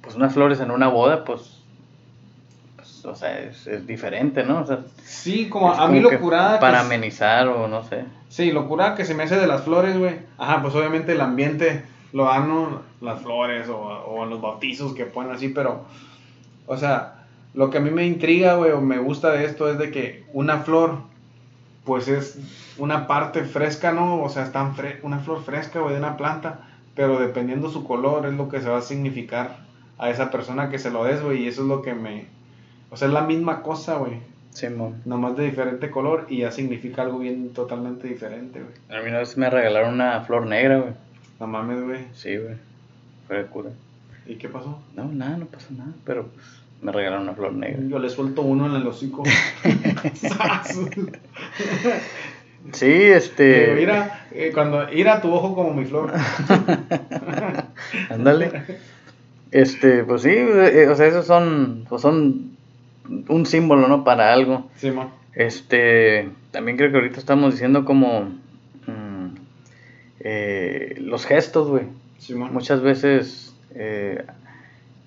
pues 0.01 0.15
unas 0.15 0.33
flores 0.33 0.59
en 0.59 0.71
una 0.71 0.87
boda, 0.87 1.23
pues, 1.25 1.63
pues 2.75 3.05
o 3.05 3.15
sea, 3.15 3.39
es, 3.39 3.87
diferente, 3.87 4.43
¿no? 4.43 4.61
O 4.61 4.65
sea, 4.65 4.79
sí, 5.03 5.49
como 5.49 5.71
a 5.73 5.87
mí 5.87 5.99
lo 5.99 6.19
curada. 6.19 6.59
Para 6.59 6.81
amenizar 6.81 7.47
o 7.47 7.67
no 7.67 7.83
sé. 7.83 8.05
Sí, 8.29 8.51
lo 8.51 8.67
curada 8.67 8.95
que 8.95 9.05
se 9.05 9.13
me 9.13 9.23
hace 9.23 9.37
de 9.37 9.47
las 9.47 9.63
flores, 9.63 9.97
güey. 9.97 10.15
Ajá, 10.37 10.61
pues 10.61 10.75
obviamente 10.75 11.13
el 11.13 11.21
ambiente 11.21 11.83
lo 12.13 12.25
dan 12.25 12.79
las 13.01 13.21
flores 13.21 13.67
o, 13.69 13.77
o 13.79 14.25
los 14.25 14.41
bautizos 14.41 14.93
que 14.93 15.05
ponen 15.05 15.31
así, 15.31 15.49
pero, 15.49 15.85
o 16.67 16.77
sea, 16.77 17.25
lo 17.53 17.69
que 17.69 17.79
a 17.79 17.81
mí 17.81 17.89
me 17.89 18.05
intriga, 18.05 18.55
güey, 18.55 18.71
o 18.71 18.81
me 18.81 18.97
gusta 18.97 19.31
de 19.31 19.45
esto 19.45 19.69
es 19.69 19.77
de 19.77 19.91
que 19.91 20.23
una 20.33 20.59
flor 20.59 21.10
pues 21.85 22.07
es 22.07 22.37
una 22.77 23.07
parte 23.07 23.43
fresca, 23.43 23.91
¿no? 23.91 24.21
O 24.21 24.29
sea, 24.29 24.43
es 24.43 25.03
una 25.03 25.19
flor 25.19 25.43
fresca, 25.43 25.79
güey, 25.79 25.93
de 25.93 25.99
una 25.99 26.17
planta, 26.17 26.59
pero 26.95 27.19
dependiendo 27.19 27.69
su 27.69 27.85
color 27.85 28.25
es 28.25 28.33
lo 28.33 28.49
que 28.49 28.61
se 28.61 28.69
va 28.69 28.77
a 28.77 28.81
significar 28.81 29.57
a 29.97 30.09
esa 30.09 30.31
persona 30.31 30.69
que 30.69 30.79
se 30.79 30.91
lo 30.91 31.03
des, 31.03 31.21
güey, 31.21 31.43
y 31.43 31.47
eso 31.47 31.61
es 31.61 31.67
lo 31.67 31.81
que 31.81 31.93
me... 31.93 32.25
O 32.89 32.97
sea, 32.97 33.07
es 33.07 33.13
la 33.13 33.21
misma 33.21 33.61
cosa, 33.61 33.95
güey. 33.95 34.19
Sí, 34.51 34.67
mo. 34.67 34.93
Nomás 35.05 35.37
de 35.37 35.45
diferente 35.45 35.89
color 35.89 36.25
y 36.29 36.39
ya 36.39 36.51
significa 36.51 37.03
algo 37.03 37.19
bien 37.19 37.53
totalmente 37.53 38.07
diferente, 38.07 38.61
güey. 38.61 38.99
A 38.99 39.01
mí 39.01 39.09
una 39.09 39.19
vez 39.19 39.37
me 39.37 39.49
regalaron 39.49 39.93
una 39.93 40.21
flor 40.21 40.45
negra, 40.45 40.79
güey. 40.79 40.93
No 41.39 41.47
mames, 41.47 41.81
güey. 41.83 42.05
Sí, 42.13 42.35
güey. 42.35 42.55
Fue 43.27 43.37
de 43.37 43.45
cura. 43.45 43.69
¿Y 44.25 44.35
qué 44.35 44.49
pasó? 44.49 44.79
No, 44.95 45.05
nada, 45.05 45.37
no 45.37 45.45
pasó 45.45 45.67
nada, 45.71 45.91
pero 46.05 46.27
pues 46.27 46.45
me 46.81 46.91
regalaron 46.91 47.23
una 47.23 47.33
flor 47.33 47.53
negra. 47.53 47.81
Yo 47.87 47.99
le 47.99 48.09
suelto 48.09 48.41
uno 48.41 48.65
en 48.65 48.75
el 48.75 48.87
hocico. 48.87 49.23
sí, 52.73 52.91
este. 52.91 53.73
mira, 53.75 54.25
eh, 54.31 54.51
cuando 54.53 54.91
ira 54.91 55.21
tu 55.21 55.33
ojo 55.33 55.55
como 55.55 55.73
mi 55.73 55.85
flor. 55.85 56.11
Ándale. 58.09 58.63
este, 59.51 60.03
pues 60.03 60.23
sí, 60.23 60.29
eh, 60.29 60.87
o 60.89 60.95
sea, 60.95 61.07
esos 61.07 61.25
son, 61.25 61.85
pues 61.89 62.01
son 62.01 62.51
un 63.27 63.45
símbolo, 63.45 63.87
¿no? 63.87 64.03
Para 64.03 64.33
algo. 64.33 64.69
Sí, 64.75 64.91
ma. 64.91 65.09
Este, 65.33 66.29
también 66.51 66.77
creo 66.77 66.91
que 66.91 66.97
ahorita 66.97 67.19
estamos 67.19 67.53
diciendo 67.53 67.85
como 67.85 68.23
mm, 68.87 69.27
eh, 70.19 70.95
los 70.99 71.25
gestos, 71.25 71.69
güey. 71.69 71.85
Sí. 72.17 72.35
Muchas 72.35 72.81
veces 72.81 73.55
eh, 73.73 74.25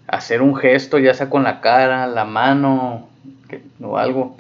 hacer 0.07 0.43
un 0.43 0.57
gesto, 0.57 0.99
ya 0.99 1.15
sea 1.15 1.31
con 1.31 1.45
la 1.45 1.61
cara, 1.61 2.07
la 2.07 2.25
mano 2.25 3.09
o 3.81 3.99
algo. 3.99 4.37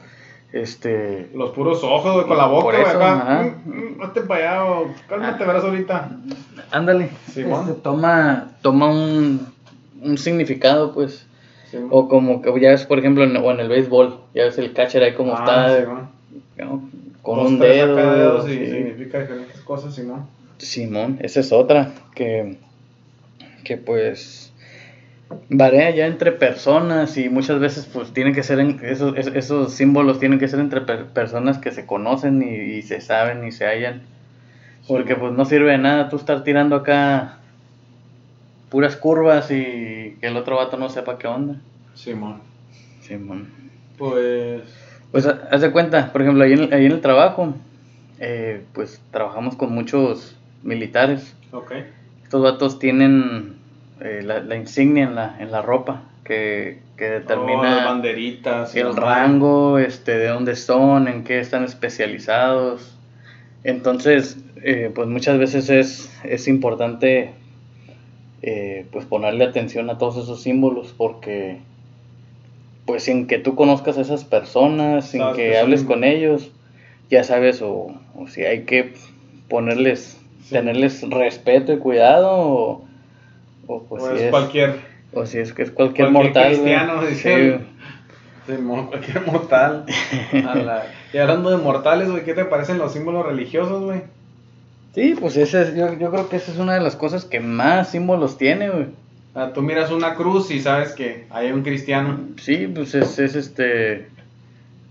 Este, 0.54 1.30
los 1.34 1.50
puros 1.50 1.82
ojos, 1.82 2.26
con 2.26 2.38
la 2.38 2.46
boca, 2.46 2.78
güey, 2.78 2.80
acá. 2.80 3.56
Hazte 4.00 4.20
para 4.20 4.62
allá, 4.62 4.94
cálmate, 5.08 5.42
ah. 5.42 5.46
verás 5.48 5.64
ahorita. 5.64 6.10
Ándale. 6.70 7.10
Sí, 7.26 7.40
este, 7.40 7.72
toma, 7.82 8.52
toma 8.62 8.88
un, 8.88 9.48
un 10.00 10.16
significado, 10.16 10.94
pues. 10.94 11.26
o 11.90 12.08
como 12.08 12.40
que 12.40 12.52
ya 12.60 12.70
ves, 12.70 12.86
por 12.86 13.00
ejemplo, 13.00 13.24
en, 13.24 13.36
o 13.36 13.50
en 13.50 13.58
el 13.58 13.68
béisbol, 13.68 14.20
ya 14.32 14.44
ves 14.44 14.56
el 14.58 14.72
catcher 14.72 15.02
ahí 15.02 15.14
como 15.14 15.34
ah, 15.36 15.76
está. 15.76 16.08
con 17.20 17.38
un 17.40 17.58
dedo. 17.58 18.46
sí. 18.46 18.54
significa 18.54 19.22
diferentes 19.22 19.60
cosas, 19.62 19.92
si 19.92 20.02
no. 20.04 20.28
Simón, 20.58 21.18
esa 21.20 21.40
es 21.40 21.50
otra, 21.50 21.90
que, 22.14 22.58
que 23.64 23.76
pues 23.76 24.52
varía 25.48 25.90
ya 25.90 26.06
entre 26.06 26.32
personas 26.32 27.16
y 27.16 27.28
muchas 27.28 27.60
veces 27.60 27.88
pues 27.92 28.12
tienen 28.12 28.34
que 28.34 28.42
ser, 28.42 28.60
esos, 28.82 29.16
esos 29.16 29.72
símbolos 29.72 30.18
tienen 30.18 30.38
que 30.38 30.48
ser 30.48 30.60
entre 30.60 30.80
personas 30.80 31.58
que 31.58 31.70
se 31.70 31.86
conocen 31.86 32.42
y, 32.42 32.82
se 32.82 33.00
saben 33.00 33.46
y 33.46 33.52
se 33.52 33.66
hallan. 33.66 34.02
Porque 34.86 35.16
pues 35.16 35.32
no 35.32 35.44
sirve 35.44 35.72
de 35.72 35.78
nada 35.78 36.08
tú 36.08 36.16
estar 36.16 36.44
tirando 36.44 36.76
acá 36.76 37.38
puras 38.68 38.96
curvas 38.96 39.50
y 39.50 40.16
que 40.20 40.26
el 40.26 40.36
otro 40.36 40.56
vato 40.56 40.76
no 40.76 40.88
sepa 40.88 41.18
qué 41.18 41.26
onda. 41.26 41.60
Simón. 41.94 42.40
Simón. 43.00 43.48
Pues... 43.96 44.62
Pues 45.10 45.26
haz 45.26 45.60
de 45.60 45.70
cuenta, 45.70 46.12
por 46.12 46.22
ejemplo, 46.22 46.42
ahí 46.42 46.54
en, 46.54 46.74
ahí 46.74 46.86
en 46.86 46.92
el 46.92 47.00
trabajo, 47.00 47.54
eh, 48.18 48.64
pues 48.72 49.00
trabajamos 49.12 49.54
con 49.54 49.72
muchos 49.72 50.36
militares. 50.64 51.36
Ok. 51.52 51.72
Estos 52.24 52.42
vatos 52.42 52.80
tienen 52.80 53.53
eh, 54.00 54.22
la, 54.22 54.56
insignia 54.56 55.04
en 55.04 55.14
la, 55.14 55.36
en 55.38 55.50
la 55.50 55.62
ropa 55.62 56.02
que, 56.24 56.82
determina 56.96 57.82
oh, 57.82 57.84
banderitas 57.86 58.74
el 58.74 58.96
rango, 58.96 59.78
este, 59.78 60.16
de 60.16 60.28
dónde 60.28 60.56
son, 60.56 61.08
en 61.08 61.24
qué 61.24 61.38
están 61.38 61.64
especializados. 61.64 62.96
Entonces, 63.62 64.38
eh, 64.62 64.90
pues 64.94 65.08
muchas 65.08 65.38
veces 65.38 65.70
es, 65.70 66.20
es 66.24 66.48
importante 66.48 67.32
eh, 68.42 68.86
pues 68.92 69.06
ponerle 69.06 69.44
atención 69.44 69.90
a 69.90 69.98
todos 69.98 70.16
esos 70.18 70.42
símbolos 70.42 70.94
porque 70.96 71.60
pues 72.84 73.04
sin 73.04 73.26
que 73.26 73.38
tú 73.38 73.54
conozcas 73.54 73.96
a 73.96 74.02
esas 74.02 74.24
personas, 74.24 75.08
sin 75.08 75.22
que 75.34 75.56
hables 75.56 75.84
con 75.84 76.04
ellos, 76.04 76.50
ya 77.10 77.24
sabes 77.24 77.62
o, 77.62 77.94
si 78.28 78.42
hay 78.44 78.64
que 78.64 78.92
ponerles, 79.48 80.20
tenerles 80.50 81.08
respeto 81.08 81.72
y 81.72 81.78
cuidado 81.78 82.30
o, 82.32 82.84
o 83.66 83.98
si 84.00 84.22
es 84.22 84.30
cualquier 84.30 84.74
o 85.12 85.26
si 85.26 85.38
es 85.38 85.52
que 85.52 85.62
es 85.62 85.70
cualquier, 85.70 86.10
mortal 86.10 86.52
cristiano 86.52 87.04
dice 87.04 87.60
cualquier 88.46 89.26
mortal 89.26 89.86
y 91.12 91.18
hablando 91.18 91.50
de 91.50 91.56
mortales 91.56 92.10
güey 92.10 92.24
qué 92.24 92.34
te 92.34 92.44
parecen 92.44 92.78
los 92.78 92.92
símbolos 92.92 93.26
religiosos 93.26 93.82
güey 93.82 94.02
Sí, 94.94 95.16
pues 95.18 95.36
ese 95.36 95.74
yo, 95.76 95.98
yo 95.98 96.10
creo 96.12 96.28
que 96.28 96.36
esa 96.36 96.52
es 96.52 96.58
una 96.58 96.74
de 96.74 96.80
las 96.80 96.94
cosas 96.94 97.24
que 97.24 97.40
más 97.40 97.90
símbolos 97.90 98.38
tiene, 98.38 98.70
güey. 98.70 98.86
Ah, 99.34 99.50
tú 99.52 99.60
miras 99.60 99.90
una 99.90 100.14
cruz 100.14 100.52
y 100.52 100.60
sabes 100.60 100.92
que 100.92 101.26
hay 101.30 101.50
un 101.50 101.64
cristiano. 101.64 102.20
Sí, 102.40 102.68
pues 102.72 102.94
es, 102.94 103.18
es 103.18 103.34
este. 103.34 104.06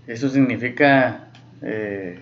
Eso 0.06 0.28
significa. 0.28 1.28
Eh, 1.62 2.18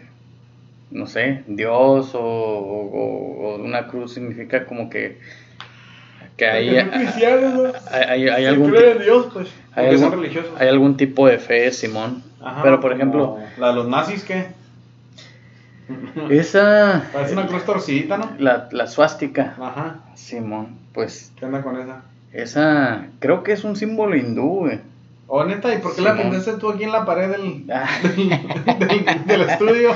no 0.93 1.07
sé, 1.07 1.43
Dios 1.49 2.15
o, 2.15 2.21
o, 2.21 3.57
una 3.57 3.89
cruz 3.89 4.15
significa 4.15 4.65
como 4.67 4.89
que. 4.89 5.19
Que 6.43 6.49
hay, 6.49 6.77
hay, 6.77 6.89
hay, 7.89 8.29
hay, 8.29 8.47
algún. 8.47 8.73
Dios, 8.73 9.29
pues. 9.33 9.49
Hay 9.77 9.91
algún, 9.91 10.27
hay 10.59 10.69
algún 10.69 10.97
tipo 10.97 11.29
de 11.29 11.39
fe, 11.39 11.71
Simón. 11.71 12.25
Pero 12.65 12.81
por 12.81 12.93
ejemplo. 12.93 13.39
¿La 13.59 13.69
de 13.69 13.75
los 13.75 13.87
nazis 13.87 14.25
qué? 14.25 14.49
Esa. 16.31 17.05
Parece 17.13 17.35
una 17.35 17.47
cruz 17.47 17.65
torcida, 17.65 18.17
¿no? 18.17 18.33
La, 18.41 18.69
la 18.73 18.89
suástica. 18.89 19.55
Ajá. 19.61 20.01
Simón, 20.17 20.79
pues. 20.93 21.31
¿Qué 21.39 21.45
onda 21.45 21.63
con 21.63 21.79
esa? 21.79 22.03
Esa. 22.33 23.07
Creo 23.21 23.45
que 23.45 23.53
es 23.53 23.63
un 23.63 23.77
símbolo 23.77 24.17
hindú, 24.17 24.63
güey. 24.63 24.81
Oh, 25.35 25.47
neta, 25.47 25.73
¿y 25.73 25.79
por 25.79 25.97
qué 25.97 26.03
la 26.03 26.15
pintaste 26.15 26.59
tú 26.59 26.69
aquí 26.69 26.85
en 26.85 26.93
la 26.93 27.07
pared 27.07 27.31
del, 27.31 27.65
ah. 27.73 27.89
del, 29.25 29.41
estudio? 29.41 29.93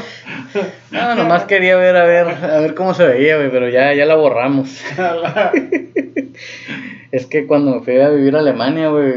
No, 0.90 1.14
nomás 1.14 1.44
quería 1.44 1.76
ver 1.76 1.94
a 1.94 2.04
ver, 2.04 2.26
a 2.26 2.60
ver 2.60 2.74
cómo 2.74 2.94
se 2.94 3.06
veía, 3.06 3.36
güey, 3.36 3.50
pero 3.50 3.68
ya, 3.68 3.92
ya 3.92 4.06
la 4.06 4.14
borramos. 4.14 4.82
es 7.12 7.26
que 7.26 7.46
cuando 7.46 7.74
me 7.74 7.80
fui 7.82 8.00
a 8.00 8.08
vivir 8.08 8.34
a 8.34 8.38
Alemania, 8.38 8.88
güey. 8.88 9.12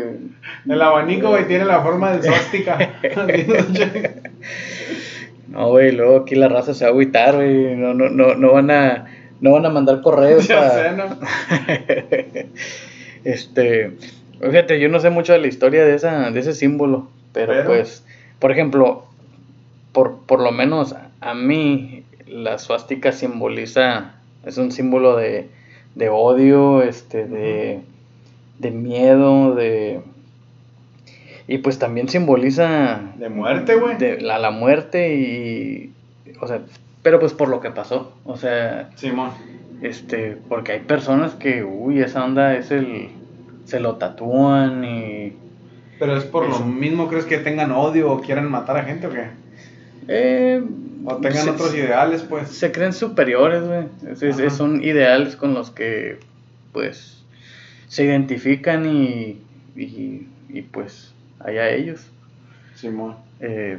El 0.68 0.82
abanico, 0.82 1.30
güey, 1.30 1.48
tiene 1.48 1.64
la 1.64 1.82
forma 1.84 2.12
de 2.12 2.28
suástica. 2.28 2.78
No, 5.48 5.70
güey, 5.70 5.94
luego 5.94 6.18
aquí 6.18 6.36
la 6.36 6.48
raza 6.48 6.76
se 6.76 6.84
va 6.84 6.90
a 6.90 6.92
agüitar, 6.92 7.36
güey. 7.36 7.76
No, 7.76 7.94
no, 7.94 8.10
no, 8.10 8.36
no 8.36 8.52
van 8.52 8.70
a. 8.70 9.06
No 9.40 9.54
van 9.54 9.66
a 9.66 9.70
mandar 9.70 10.02
correos. 10.02 10.48
Ya 10.48 10.70
sé, 10.70 10.92
¿no? 10.92 11.06
este. 13.24 13.94
Fíjate, 14.41 14.79
yo 14.79 14.89
no 14.89 15.00
sé 15.00 15.10
mucho 15.10 15.34
de 15.34 15.39
la 15.39 15.48
historia 15.48 15.84
de, 15.86 15.96
esa, 15.96 16.31
de 16.31 16.39
ese 16.39 16.53
símbolo. 16.53 17.08
Pero, 17.34 17.53
pues, 17.65 18.05
por 18.39 18.51
ejemplo, 18.51 19.05
por, 19.91 20.19
por 20.25 20.41
lo 20.41 20.51
menos 20.51 20.96
a 21.22 21.34
mí, 21.34 22.03
la 22.27 22.58
suástica 22.58 23.12
simboliza. 23.12 24.15
Es 24.46 24.58
un 24.58 24.72
símbolo 24.72 25.15
de, 25.17 25.48
de 25.96 26.10
odio, 26.10 26.81
este, 26.81 27.25
de, 27.25 27.81
de 28.60 28.72
miedo, 28.72 29.53
de 29.55 30.01
y 31.50 31.58
pues 31.58 31.79
también 31.79 32.08
simboliza... 32.10 33.01
De 33.15 33.27
muerte, 33.27 33.74
güey. 33.74 33.98
De 33.98 34.22
la, 34.22 34.38
la 34.38 34.51
muerte 34.51 35.15
y... 35.15 35.91
O 36.41 36.48
sea, 36.48 36.62
pero 37.01 37.19
pues 37.19 37.34
por 37.34 37.50
lo 37.50 37.60
que 37.60 37.72
pasó. 37.72 38.13
O 38.24 38.38
sea... 38.38 38.91
Simón. 38.93 39.31
Este, 39.81 40.38
porque 40.48 40.74
hay 40.74 40.81
personas 40.81 41.34
que, 41.34 41.63
uy, 41.63 42.03
esa 42.03 42.24
onda 42.24 42.55
es 42.55 42.69
el... 42.69 43.10
Se 43.70 43.80
lo 43.80 43.98
tatúan 43.98 44.84
y... 44.84 45.34
Pero 46.00 46.18
es 46.18 46.24
por 46.24 46.48
lo 46.48 46.60
mismo, 46.62 47.08
¿crees 47.08 47.26
que 47.26 47.38
tengan 47.38 47.72
odio 47.72 48.12
o 48.12 48.22
quieran 48.22 48.50
matar 48.50 48.78
a 48.78 48.84
gente 48.84 49.08
o 49.08 49.12
qué? 49.12 49.28
Eh, 50.08 50.64
o 51.06 51.18
tengan 51.18 51.50
otros 51.50 51.76
ideales, 51.76 52.24
pues. 52.24 52.50
Se 52.50 52.72
creen 52.72 52.94
superiores, 52.94 53.64
güey. 53.64 54.50
son 54.50 54.84
ideales 54.84 55.36
con 55.36 55.54
los 55.54 55.70
que, 55.70 56.20
pues, 56.72 57.24
se 57.88 58.06
identifican 58.06 58.86
y, 58.86 59.42
y, 59.76 60.28
y 60.50 60.62
pues, 60.64 61.14
allá 61.40 61.70
ellos. 61.70 62.08
Simón. 62.76 63.18
Eh, 63.40 63.78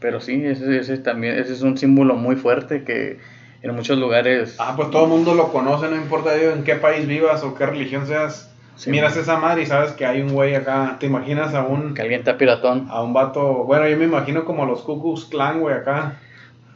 pero 0.00 0.20
sí, 0.20 0.44
ese, 0.44 0.78
ese, 0.78 0.98
también 0.98 1.38
ese 1.38 1.52
es 1.52 1.62
un 1.62 1.78
símbolo 1.78 2.14
muy 2.14 2.36
fuerte 2.36 2.84
que 2.84 3.18
en 3.62 3.74
muchos 3.74 3.98
lugares... 3.98 4.56
Ah, 4.58 4.74
pues 4.76 4.90
todo 4.90 5.04
el 5.04 5.10
mundo 5.10 5.34
lo 5.34 5.50
conoce, 5.50 5.88
no 5.88 5.96
importa 5.96 6.36
en 6.36 6.62
qué 6.62 6.74
país 6.74 7.06
vivas 7.06 7.42
o 7.42 7.54
qué 7.54 7.66
religión 7.66 8.06
seas. 8.06 8.47
Miras 8.86 9.16
esa 9.16 9.38
madre 9.38 9.62
y 9.62 9.66
sabes 9.66 9.92
que 9.92 10.06
hay 10.06 10.20
un 10.20 10.32
güey 10.32 10.54
acá. 10.54 10.96
¿Te 11.00 11.06
imaginas 11.06 11.54
a 11.54 11.64
un... 11.64 11.94
Que 11.94 12.02
alguien 12.02 12.20
está 12.20 12.38
piratón. 12.38 12.86
A 12.90 13.02
un 13.02 13.12
vato... 13.12 13.64
Bueno, 13.64 13.88
yo 13.88 13.96
me 13.96 14.04
imagino 14.04 14.44
como 14.44 14.62
a 14.62 14.66
los 14.66 14.82
Cucus 14.82 15.24
Clan, 15.24 15.60
güey, 15.60 15.74
acá. 15.74 16.18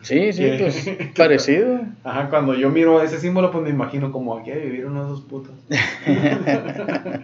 Sí, 0.02 0.32
sí, 0.32 0.50
pues 0.58 0.90
parecido. 1.16 1.80
Ajá, 2.02 2.28
cuando 2.28 2.54
yo 2.54 2.70
miro 2.70 3.02
ese 3.02 3.20
símbolo, 3.20 3.50
pues 3.52 3.62
me 3.62 3.70
imagino 3.70 4.10
como 4.10 4.36
aquí 4.36 4.50
unos 4.84 5.08
dos 5.08 5.20
putos. 5.22 5.52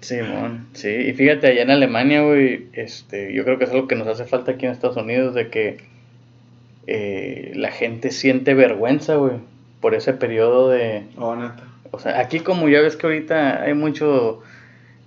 Simón, 0.00 0.68
sí, 0.72 0.88
y 0.88 1.12
fíjate, 1.12 1.48
allá 1.48 1.62
en 1.62 1.70
Alemania, 1.70 2.22
güey, 2.22 2.68
este, 2.72 3.34
yo 3.34 3.44
creo 3.44 3.58
que 3.58 3.64
es 3.64 3.70
algo 3.70 3.86
que 3.86 3.96
nos 3.96 4.08
hace 4.08 4.24
falta 4.24 4.52
aquí 4.52 4.64
en 4.64 4.72
Estados 4.72 4.96
Unidos, 4.96 5.34
de 5.34 5.50
que 5.50 5.76
eh, 6.86 7.52
la 7.54 7.70
gente 7.70 8.10
siente 8.10 8.54
vergüenza, 8.54 9.16
güey, 9.16 9.34
por 9.80 9.94
ese 9.94 10.14
periodo 10.14 10.70
de... 10.70 11.04
Oh, 11.18 11.36
neta. 11.36 11.69
O 11.90 11.98
sea, 11.98 12.20
aquí 12.20 12.40
como 12.40 12.68
ya 12.68 12.80
ves 12.80 12.96
que 12.96 13.06
ahorita 13.06 13.62
hay 13.62 13.74
mucho 13.74 14.42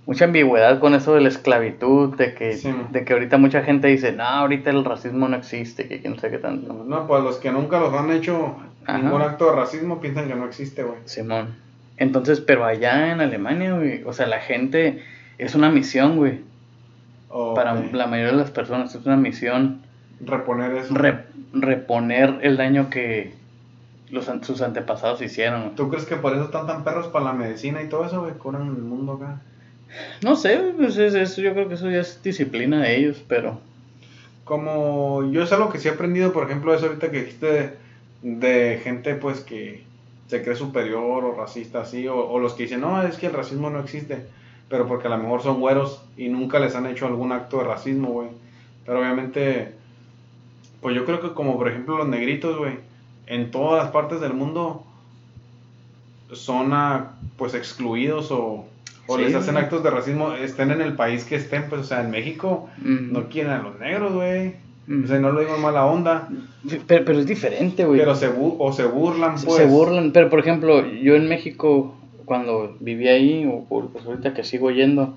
mucha 0.06 0.26
ambigüedad 0.26 0.80
con 0.80 0.94
eso 0.94 1.14
de 1.14 1.20
la 1.20 1.28
esclavitud, 1.28 2.14
de 2.16 2.34
que, 2.34 2.58
de 2.90 3.04
que 3.04 3.12
ahorita 3.12 3.38
mucha 3.38 3.62
gente 3.62 3.88
dice, 3.88 4.12
no, 4.12 4.24
ahorita 4.24 4.70
el 4.70 4.84
racismo 4.84 5.28
no 5.28 5.36
existe, 5.36 5.88
que 5.88 6.00
quién 6.00 6.18
sé 6.18 6.30
qué 6.30 6.38
tanto. 6.38 6.84
No, 6.86 7.06
pues 7.06 7.22
los 7.22 7.36
que 7.36 7.50
nunca 7.50 7.80
los 7.80 7.94
han 7.94 8.10
hecho 8.10 8.56
ningún 8.86 9.22
acto 9.22 9.46
de 9.46 9.56
racismo 9.56 10.00
piensan 10.00 10.28
que 10.28 10.34
no 10.34 10.44
existe, 10.44 10.82
güey. 10.82 10.98
Simón. 11.04 11.56
Entonces, 11.96 12.40
pero 12.40 12.64
allá 12.64 13.12
en 13.12 13.20
Alemania, 13.20 13.74
güey, 13.74 14.02
o 14.04 14.12
sea, 14.12 14.26
la 14.26 14.40
gente 14.40 15.02
es 15.38 15.54
una 15.54 15.70
misión, 15.70 16.16
güey. 16.16 16.40
Para 17.54 17.74
la 17.74 18.06
mayoría 18.06 18.32
de 18.32 18.38
las 18.38 18.50
personas 18.50 18.94
es 18.94 19.06
una 19.06 19.16
misión. 19.16 19.80
Reponer 20.20 20.76
eso. 20.76 20.94
reponer 21.52 22.38
el 22.42 22.56
daño 22.56 22.88
que 22.88 23.32
los, 24.10 24.30
sus 24.42 24.62
antepasados 24.62 25.22
hicieron. 25.22 25.74
¿Tú 25.74 25.88
crees 25.88 26.04
que 26.04 26.16
por 26.16 26.32
eso 26.34 26.44
están 26.44 26.66
tan 26.66 26.84
perros 26.84 27.08
para 27.08 27.26
la 27.26 27.32
medicina 27.32 27.82
y 27.82 27.88
todo 27.88 28.04
eso, 28.04 28.22
güey? 28.22 28.34
Curan 28.34 28.62
el 28.62 28.82
mundo 28.82 29.14
acá. 29.14 29.40
No 30.22 30.36
sé, 30.36 30.72
pues 30.76 30.96
eso, 30.96 31.40
yo 31.40 31.52
creo 31.52 31.68
que 31.68 31.74
eso 31.74 31.90
ya 31.90 32.00
es 32.00 32.22
disciplina 32.22 32.82
de 32.82 32.96
ellos, 32.96 33.22
pero... 33.28 33.60
Como 34.44 35.30
yo 35.30 35.42
es 35.42 35.52
algo 35.52 35.70
que 35.70 35.78
sí 35.78 35.88
he 35.88 35.92
aprendido, 35.92 36.32
por 36.32 36.44
ejemplo, 36.44 36.74
eso 36.74 36.86
ahorita 36.86 37.10
que 37.10 37.20
dijiste 37.20 37.78
de 38.20 38.80
gente 38.82 39.14
pues 39.14 39.40
que 39.40 39.84
se 40.26 40.42
cree 40.42 40.56
superior 40.56 41.24
o 41.24 41.34
racista 41.34 41.82
así, 41.82 42.08
o, 42.08 42.38
los 42.38 42.54
que 42.54 42.64
dicen, 42.64 42.82
no, 42.82 43.02
es 43.02 43.16
que 43.16 43.26
el 43.26 43.32
racismo 43.32 43.70
no 43.70 43.80
existe, 43.80 44.26
pero 44.68 44.86
porque 44.86 45.06
a 45.06 45.10
lo 45.10 45.18
mejor 45.18 45.42
son 45.42 45.60
güeros 45.60 46.02
y 46.16 46.28
nunca 46.28 46.58
les 46.58 46.74
han 46.74 46.86
hecho 46.86 47.06
algún 47.06 47.32
acto 47.32 47.58
de 47.58 47.64
racismo, 47.64 48.08
güey. 48.08 48.28
Pero 48.84 49.00
obviamente, 49.00 49.72
pues 50.82 50.94
yo 50.94 51.06
creo 51.06 51.20
que 51.20 51.32
como 51.32 51.56
por 51.56 51.68
ejemplo 51.68 51.96
los 51.96 52.08
negritos, 52.08 52.58
güey, 52.58 52.74
en 53.26 53.50
todas 53.50 53.82
las 53.82 53.92
partes 53.92 54.20
del 54.20 54.34
mundo 54.34 54.84
son 56.32 56.72
pues 57.36 57.54
excluidos 57.54 58.30
o, 58.30 58.66
o 59.06 59.18
les 59.18 59.34
hacen 59.34 59.56
actos 59.56 59.82
de 59.82 59.90
racismo, 59.90 60.32
estén 60.34 60.70
en 60.70 60.80
el 60.80 60.94
país 60.94 61.24
que 61.24 61.36
estén, 61.36 61.68
pues 61.68 61.82
o 61.82 61.84
sea, 61.84 62.02
en 62.02 62.10
México 62.10 62.68
no 62.78 63.28
quieren 63.28 63.52
a 63.52 63.62
los 63.62 63.78
negros, 63.78 64.12
güey. 64.12 64.54
O 64.86 65.06
sea, 65.06 65.18
no 65.18 65.32
lo 65.32 65.40
digo 65.40 65.54
en 65.54 65.62
mala 65.62 65.86
onda. 65.86 66.28
Pero, 66.86 67.06
pero 67.06 67.18
es 67.18 67.26
diferente, 67.26 67.86
güey. 67.86 67.98
Pero 67.98 68.14
se, 68.14 68.30
o 68.36 68.72
se 68.72 68.84
burlan, 68.84 69.36
pues. 69.42 69.56
Se 69.56 69.64
burlan, 69.64 70.12
pero 70.12 70.28
por 70.28 70.40
ejemplo, 70.40 70.86
yo 70.86 71.14
en 71.14 71.26
México, 71.26 71.94
cuando 72.26 72.76
viví 72.80 73.08
ahí, 73.08 73.46
o 73.50 73.64
pues 73.64 74.04
ahorita 74.04 74.34
que 74.34 74.44
sigo 74.44 74.70
yendo, 74.70 75.16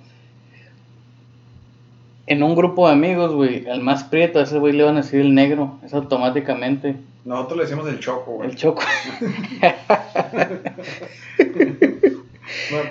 en 2.28 2.44
un 2.44 2.56
grupo 2.56 2.88
de 2.88 2.94
amigos, 2.94 3.34
güey, 3.34 3.68
al 3.68 3.82
más 3.82 4.04
prieto, 4.06 4.40
a 4.40 4.44
ese 4.44 4.58
güey 4.60 4.74
le 4.74 4.84
van 4.84 4.96
a 4.96 5.02
decir 5.02 5.20
el 5.20 5.34
negro, 5.34 5.80
es 5.84 5.94
automáticamente. 5.94 6.96
Nosotros 7.26 7.58
le 7.58 7.64
decimos 7.66 7.88
el 7.90 8.00
choco, 8.00 8.34
güey. 8.34 8.50
El 8.50 8.56
choco. 8.56 8.82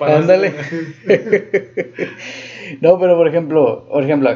Ándale. 0.00 0.54
no, 2.80 2.98
pero 2.98 3.16
por 3.16 3.28
ejemplo, 3.28 3.86
por 3.90 4.02
ejemplo, 4.02 4.30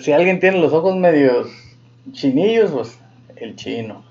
si 0.00 0.12
alguien 0.12 0.40
tiene 0.40 0.60
los 0.60 0.72
ojos 0.72 0.96
medios 0.96 1.48
chinillos, 2.12 2.70
pues 2.70 2.98
el 3.36 3.56
chino. 3.56 4.04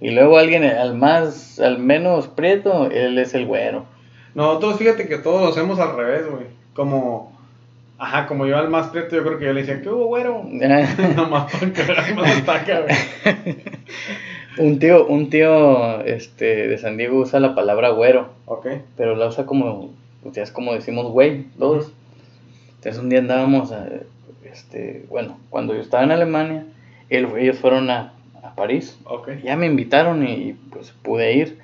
Y 0.00 0.10
luego 0.10 0.38
alguien 0.38 0.64
al 0.64 0.94
más, 0.94 1.58
al 1.58 1.78
menos 1.78 2.28
prieto, 2.28 2.90
él 2.90 3.18
es 3.18 3.34
el 3.34 3.46
güero. 3.46 3.86
Nosotros 4.34 4.78
fíjate 4.78 5.08
que 5.08 5.18
todos 5.18 5.40
lo 5.40 5.48
hacemos 5.48 5.80
al 5.80 5.96
revés, 5.96 6.30
güey. 6.30 6.46
Como, 6.74 7.35
ajá, 7.98 8.26
como 8.26 8.46
yo 8.46 8.56
al 8.56 8.70
más 8.70 8.88
prieto, 8.88 9.16
yo 9.16 9.24
creo 9.24 9.38
que 9.38 9.46
yo 9.46 9.52
le 9.52 9.62
decía, 9.62 9.82
¿qué 9.82 9.88
hubo, 9.88 10.06
güero? 10.06 10.44
Nomás 11.16 11.52
para 12.44 12.82
güey. 12.82 12.96
Un 14.58 14.78
tío, 14.78 15.06
un 15.06 15.28
tío 15.28 16.00
este, 16.04 16.66
de 16.66 16.78
San 16.78 16.96
Diego 16.96 17.18
usa 17.18 17.40
la 17.40 17.54
palabra 17.54 17.90
güero. 17.90 18.30
Ok. 18.46 18.66
Pero 18.96 19.14
la 19.14 19.26
usa 19.26 19.44
como, 19.44 19.92
o 20.24 20.32
es 20.34 20.50
como 20.50 20.72
decimos 20.72 21.12
güey, 21.12 21.44
todos. 21.58 21.92
Entonces 22.76 23.02
un 23.02 23.10
día 23.10 23.18
andábamos, 23.18 23.70
a, 23.72 23.86
este, 24.50 25.04
bueno, 25.10 25.38
cuando 25.50 25.74
yo 25.74 25.80
estaba 25.80 26.04
en 26.04 26.12
Alemania, 26.12 26.64
ellos 27.10 27.58
fueron 27.58 27.90
a, 27.90 28.14
a 28.42 28.54
París. 28.54 28.98
Okay. 29.04 29.42
Ya 29.44 29.56
me 29.56 29.66
invitaron 29.66 30.26
y 30.26 30.56
pues 30.70 30.90
pude 31.02 31.34
ir. 31.34 31.58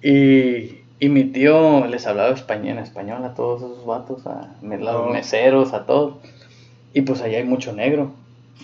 Y, 0.00 0.75
y 0.98 1.08
mi 1.08 1.24
tío 1.24 1.86
les 1.86 2.06
hablaba 2.06 2.34
español, 2.34 2.78
en 2.78 2.78
español 2.78 3.24
a 3.24 3.34
todos 3.34 3.62
esos 3.62 3.84
vatos, 3.84 4.26
a 4.26 4.54
los 4.62 4.94
oh. 4.94 5.10
meseros, 5.10 5.74
a 5.74 5.84
todos. 5.84 6.14
Y 6.94 7.02
pues 7.02 7.20
allá 7.20 7.38
hay 7.38 7.44
mucho 7.44 7.74
negro, 7.74 8.12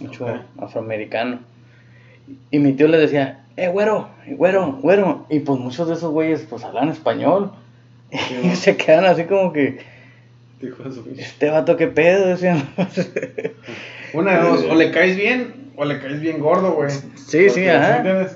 mucho 0.00 0.26
afroamericano. 0.58 1.40
Y 2.50 2.58
mi 2.58 2.72
tío 2.72 2.88
les 2.88 3.00
decía, 3.02 3.44
eh, 3.56 3.68
güero, 3.68 4.08
güero, 4.26 4.78
güero. 4.80 5.26
Y 5.28 5.40
pues 5.40 5.60
muchos 5.60 5.88
de 5.88 5.94
esos 5.94 6.10
güeyes 6.10 6.46
pues 6.48 6.64
hablan 6.64 6.88
español. 6.88 7.52
y 8.42 8.56
se 8.56 8.76
quedan 8.76 9.04
así 9.04 9.24
como 9.24 9.52
que... 9.52 9.80
Este 11.18 11.50
vato 11.50 11.76
qué 11.76 11.88
pedo, 11.88 12.28
decían. 12.28 12.68
Una 14.14 14.38
de 14.38 14.48
dos, 14.48 14.64
o 14.70 14.74
le 14.76 14.92
caes 14.92 15.16
bien 15.16 15.72
o 15.76 15.84
le 15.84 15.98
caes 16.00 16.20
bien 16.20 16.38
gordo, 16.38 16.72
güey. 16.72 16.90
Sí, 17.16 17.50
sí, 17.50 17.66
ajá. 17.66 18.28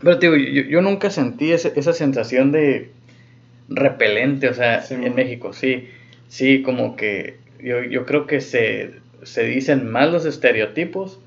Pero 0.00 0.18
tío, 0.18 0.36
yo, 0.36 0.62
yo 0.62 0.82
nunca 0.82 1.10
sentí 1.10 1.52
esa 1.52 1.92
sensación 1.92 2.50
de 2.50 2.90
repelente, 3.68 4.48
o 4.48 4.54
sea, 4.54 4.84
en 4.88 5.14
México, 5.14 5.52
sí. 5.52 5.88
Sí, 6.28 6.62
como 6.62 6.96
que 6.96 7.38
yo, 7.62 7.82
yo 7.82 8.06
creo 8.06 8.26
que 8.26 8.40
se, 8.40 8.94
se 9.22 9.44
dicen 9.44 9.90
mal 9.90 10.12
los 10.12 10.24
estereotipos 10.24 11.18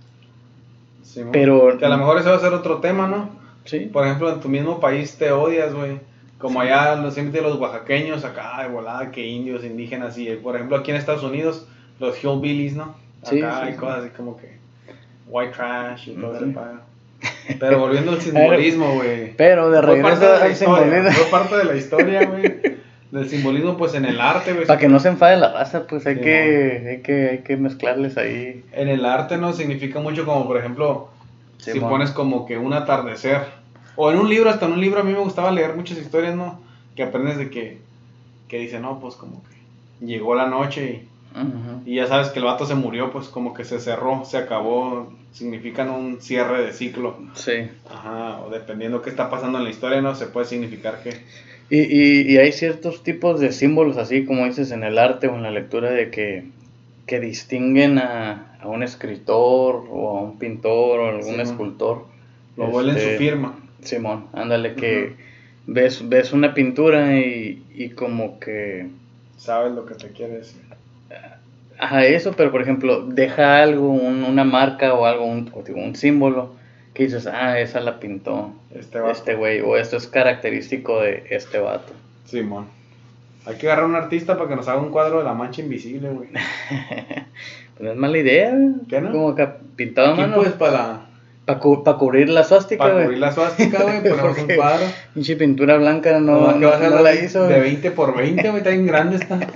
pero... 1.31 1.77
Que 1.77 1.85
a 1.85 1.89
lo 1.89 1.97
mejor 1.97 2.17
ese 2.17 2.29
va 2.29 2.35
a 2.35 2.39
ser 2.39 2.53
otro 2.53 2.79
tema, 2.79 3.07
¿no? 3.07 3.29
Sí. 3.65 3.79
Por 3.91 4.05
ejemplo, 4.05 4.31
en 4.31 4.39
tu 4.39 4.49
mismo 4.49 4.79
país 4.79 5.17
te 5.17 5.31
odias, 5.31 5.73
güey. 5.73 5.99
Como 6.37 6.61
allá 6.61 6.95
los, 6.95 7.13
siempre 7.13 7.41
los 7.41 7.57
oaxaqueños, 7.57 8.25
acá 8.25 8.61
de 8.61 8.69
volada, 8.69 9.11
que 9.11 9.25
indios, 9.25 9.63
indígenas, 9.63 10.17
y 10.17 10.29
por 10.35 10.55
ejemplo 10.55 10.77
aquí 10.77 10.91
en 10.91 10.97
Estados 10.97 11.23
Unidos, 11.23 11.65
los 11.99 12.21
hillbillies, 12.21 12.75
¿no? 12.75 12.95
Acá 13.23 13.63
hay 13.63 13.75
cosas 13.75 14.03
así 14.03 14.09
como 14.09 14.37
que 14.37 14.57
white 15.27 15.53
trash 15.53 16.09
y 16.09 16.13
todo 16.15 16.35
eso. 16.35 16.45
Pero 17.59 17.79
volviendo 17.79 18.11
al 18.11 18.21
simbolismo, 18.21 18.95
güey. 18.95 19.33
Pero 19.35 19.69
de 19.69 19.81
regreso 19.81 20.33
al 20.33 20.55
simbolismo. 20.55 21.11
Fue 21.11 21.25
parte 21.25 21.57
de 21.57 21.65
la 21.65 21.75
historia, 21.75 22.25
güey. 22.25 22.75
Del 23.11 23.29
simbolismo, 23.29 23.77
pues 23.77 23.93
en 23.93 24.03
el 24.03 24.19
arte, 24.19 24.51
güey. 24.53 24.65
Para 24.65 24.79
que 24.79 24.89
no 24.89 24.99
se 24.99 25.07
enfade 25.07 25.37
la 25.37 25.53
raza, 25.53 25.87
pues 25.87 26.05
hay, 26.05 26.19
que, 26.19 26.87
hay, 26.89 26.97
que, 27.01 27.29
hay 27.29 27.37
que 27.39 27.55
mezclarles 27.55 28.17
ahí. 28.17 28.65
En 28.73 28.89
el 28.89 29.05
arte, 29.05 29.37
¿no? 29.37 29.53
Significa 29.53 29.99
mucho 29.99 30.25
como, 30.25 30.45
por 30.45 30.57
ejemplo, 30.57 31.09
si 31.57 31.79
pones 31.79 32.11
como 32.11 32.45
que 32.45 32.57
un 32.57 32.73
atardecer. 32.73 33.41
O 33.95 34.11
en 34.11 34.17
un 34.17 34.27
libro, 34.27 34.49
hasta 34.49 34.65
en 34.65 34.73
un 34.73 34.81
libro 34.81 34.99
a 34.99 35.03
mí 35.03 35.13
me 35.13 35.19
gustaba 35.19 35.51
leer 35.51 35.75
muchas 35.75 35.97
historias, 35.97 36.35
¿no? 36.35 36.59
Que 36.95 37.03
aprendes 37.03 37.37
de 37.37 37.49
que, 37.49 37.77
que 38.49 38.59
dice, 38.59 38.79
no, 38.79 38.99
pues 38.99 39.15
como 39.15 39.41
que 39.43 40.05
llegó 40.05 40.35
la 40.35 40.47
noche 40.47 40.83
y, 40.83 41.09
y 41.85 41.95
ya 41.95 42.07
sabes 42.07 42.29
que 42.29 42.39
el 42.39 42.45
vato 42.45 42.65
se 42.65 42.75
murió, 42.75 43.11
pues 43.11 43.27
como 43.27 43.53
que 43.53 43.65
se 43.65 43.79
cerró, 43.79 44.23
se 44.25 44.37
acabó, 44.37 45.13
significan 45.33 45.89
un 45.89 46.21
cierre 46.21 46.63
de 46.63 46.71
ciclo. 46.71 47.17
Sí. 47.33 47.69
Ajá, 47.89 48.41
o 48.41 48.49
dependiendo 48.49 49.01
qué 49.01 49.09
está 49.09 49.29
pasando 49.29 49.57
en 49.57 49.65
la 49.65 49.69
historia, 49.69 50.01
¿no? 50.01 50.15
Se 50.15 50.27
puede 50.27 50.45
significar 50.45 51.03
que 51.03 51.21
y, 51.69 51.79
y, 51.79 52.33
y, 52.33 52.37
hay 52.37 52.51
ciertos 52.51 53.01
tipos 53.01 53.39
de 53.39 53.51
símbolos, 53.51 53.97
así 53.97 54.23
como 54.23 54.45
dices 54.45 54.71
en 54.71 54.83
el 54.83 54.99
arte 54.99 55.27
o 55.27 55.35
en 55.35 55.41
la 55.41 55.49
lectura, 55.49 55.89
de 55.89 56.11
que, 56.11 56.45
que 57.07 57.19
distinguen 57.19 57.97
a, 57.97 58.57
a 58.61 58.67
un 58.67 58.83
escritor 58.83 59.87
o 59.89 60.17
a 60.17 60.21
un 60.21 60.37
pintor 60.37 60.99
o 60.99 61.07
a 61.07 61.09
algún 61.09 61.39
escultor. 61.39 62.05
Lo 62.55 62.67
vuelven 62.67 62.95
su 62.95 63.01
este, 63.01 63.17
firma. 63.17 63.59
Simón, 63.81 64.27
ándale, 64.33 64.75
que 64.75 65.13
ves, 65.65 66.07
ves 66.07 66.33
una 66.33 66.53
pintura 66.53 67.17
y, 67.17 67.63
y 67.73 67.89
como 67.89 68.39
que... 68.39 68.87
Sabes 69.37 69.73
lo 69.73 69.85
que 69.85 69.95
te 69.95 70.09
quiere 70.09 70.37
decir. 70.37 70.61
Ajá, 71.77 72.05
eso, 72.05 72.33
pero 72.37 72.51
por 72.51 72.61
ejemplo, 72.61 73.05
deja 73.05 73.61
algo, 73.61 73.89
una 73.89 74.43
marca 74.43 74.93
o 74.93 75.05
algo, 75.05 75.25
un, 75.25 75.51
un 75.75 75.95
símbolo 75.95 76.55
que 76.93 77.03
dices, 77.03 77.27
ah, 77.27 77.59
esa 77.59 77.81
la 77.81 77.99
pintó 77.99 78.53
este, 78.73 78.99
este 79.11 79.35
güey, 79.35 79.59
o 79.59 79.75
esto 79.75 79.97
es 79.97 80.07
característico 80.07 81.01
de 81.01 81.25
este 81.29 81.59
vato. 81.59 81.91
Simón. 82.23 82.67
Hay 83.45 83.55
que 83.57 83.67
agarrar 83.67 83.85
un 83.85 83.95
artista 83.95 84.37
para 84.37 84.49
que 84.49 84.55
nos 84.55 84.67
haga 84.67 84.79
un 84.79 84.89
cuadro 84.89 85.19
de 85.19 85.25
la 85.25 85.33
mancha 85.33 85.61
invisible, 85.61 86.09
güey. 86.09 86.29
pues 86.29 87.81
no 87.81 87.91
es 87.91 87.97
mala 87.97 88.17
idea, 88.17 88.51
güey. 88.51 88.87
¿Qué 88.89 89.01
no? 89.01 89.11
Como 89.11 89.35
que 89.35 89.47
pintado 89.75 90.13
a 90.13 90.15
mano. 90.15 90.35
pues 90.37 90.53
para... 90.53 91.01
Para 91.45 91.59
cubrir 91.59 92.29
la 92.29 92.43
suástica, 92.43 92.85
güey. 92.85 92.93
Para 92.95 93.05
cubrir 93.05 93.19
la 93.19 93.31
suástica, 93.31 93.83
güey, 93.83 94.01
ponemos 94.01 94.37
un 94.39 94.55
cuadro. 94.55 94.85
Pinche 95.13 95.35
pintura 95.35 95.77
blanca 95.77 96.19
no, 96.19 96.53
no, 96.53 96.77
no 96.79 97.01
la 97.03 97.13
hizo. 97.13 97.45
De 97.47 97.59
20 97.59 97.91
por 97.91 98.17
20, 98.17 98.41
güey, 98.49 98.57
está 98.57 98.71
bien 98.71 98.87
grande 98.87 99.17
esta. 99.17 99.37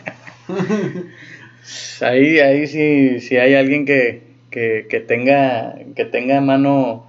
ahí, 2.02 2.40
ahí 2.40 2.68
sí, 2.68 3.20
sí 3.20 3.38
hay 3.38 3.56
alguien 3.56 3.86
que, 3.86 4.22
que, 4.52 4.88
que 4.90 5.00
tenga, 5.00 5.76
que 5.96 6.06
tenga 6.06 6.42
mano 6.42 7.06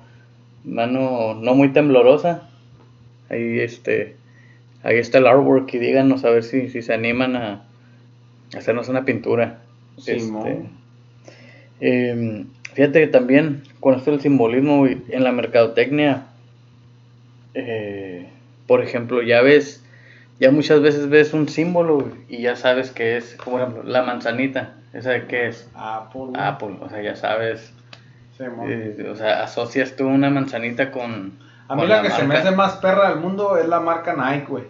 mano 0.65 1.35
no 1.35 1.55
muy 1.55 1.73
temblorosa. 1.73 2.49
Ahí 3.29 3.61
este 3.61 4.17
ahí 4.83 4.99
está 4.99 5.19
el 5.19 5.27
artwork 5.27 5.73
y 5.75 5.79
díganos 5.79 6.25
a 6.25 6.31
ver 6.31 6.43
si, 6.43 6.69
si 6.69 6.83
se 6.83 6.95
animan 6.95 7.37
a 7.37 7.65
hacernos 8.57 8.89
una 8.89 9.05
pintura. 9.05 9.61
este, 9.99 10.21
em, 11.81 12.47
fíjate 12.75 13.01
que 13.01 13.07
también 13.07 13.63
con 13.81 13.95
esto 13.95 14.11
del 14.11 14.21
simbolismo 14.21 14.87
en 14.87 15.25
la 15.25 15.33
mercadotecnia, 15.33 16.27
eh, 17.55 18.27
por 18.67 18.83
ejemplo, 18.83 19.23
ya 19.23 19.43
ves, 19.43 19.85
ya 20.41 20.51
muchas 20.51 20.81
veces 20.83 21.09
ves 21.09 21.33
un 21.33 21.49
símbolo 21.49 22.11
y 22.29 22.43
ya 22.43 22.57
sabes 22.57 22.91
que 22.91 23.17
es, 23.17 23.37
como 23.37 23.59
por 23.59 23.61
ejemplo, 23.61 23.83
la 23.85 24.03
manzanita, 24.03 24.75
¿esa 24.93 25.11
de 25.11 25.27
qué 25.27 25.49
es? 25.49 25.71
Apple. 25.75 26.33
Apple, 26.35 26.79
o 26.81 26.89
sea, 26.89 27.01
ya 27.01 27.15
sabes 27.15 27.73
eh, 28.67 29.07
o 29.11 29.17
sea, 29.17 29.43
asocias 29.43 29.97
tú 29.97 30.07
una 30.07 30.31
manzanita 30.31 30.91
con. 30.91 31.39
A 31.69 31.77
mí 31.77 31.87
la, 31.87 32.03
que 32.03 32.11
se 32.11 32.25
me 32.25 32.37
hace 32.37 32.51
más 32.51 32.77
perra 32.77 33.11
del 33.11 33.21
mundo 33.21 33.57
es 33.57 33.69
la 33.69 33.81
marca 33.81 34.15
Nike, 34.15 34.47
güey. 34.49 34.65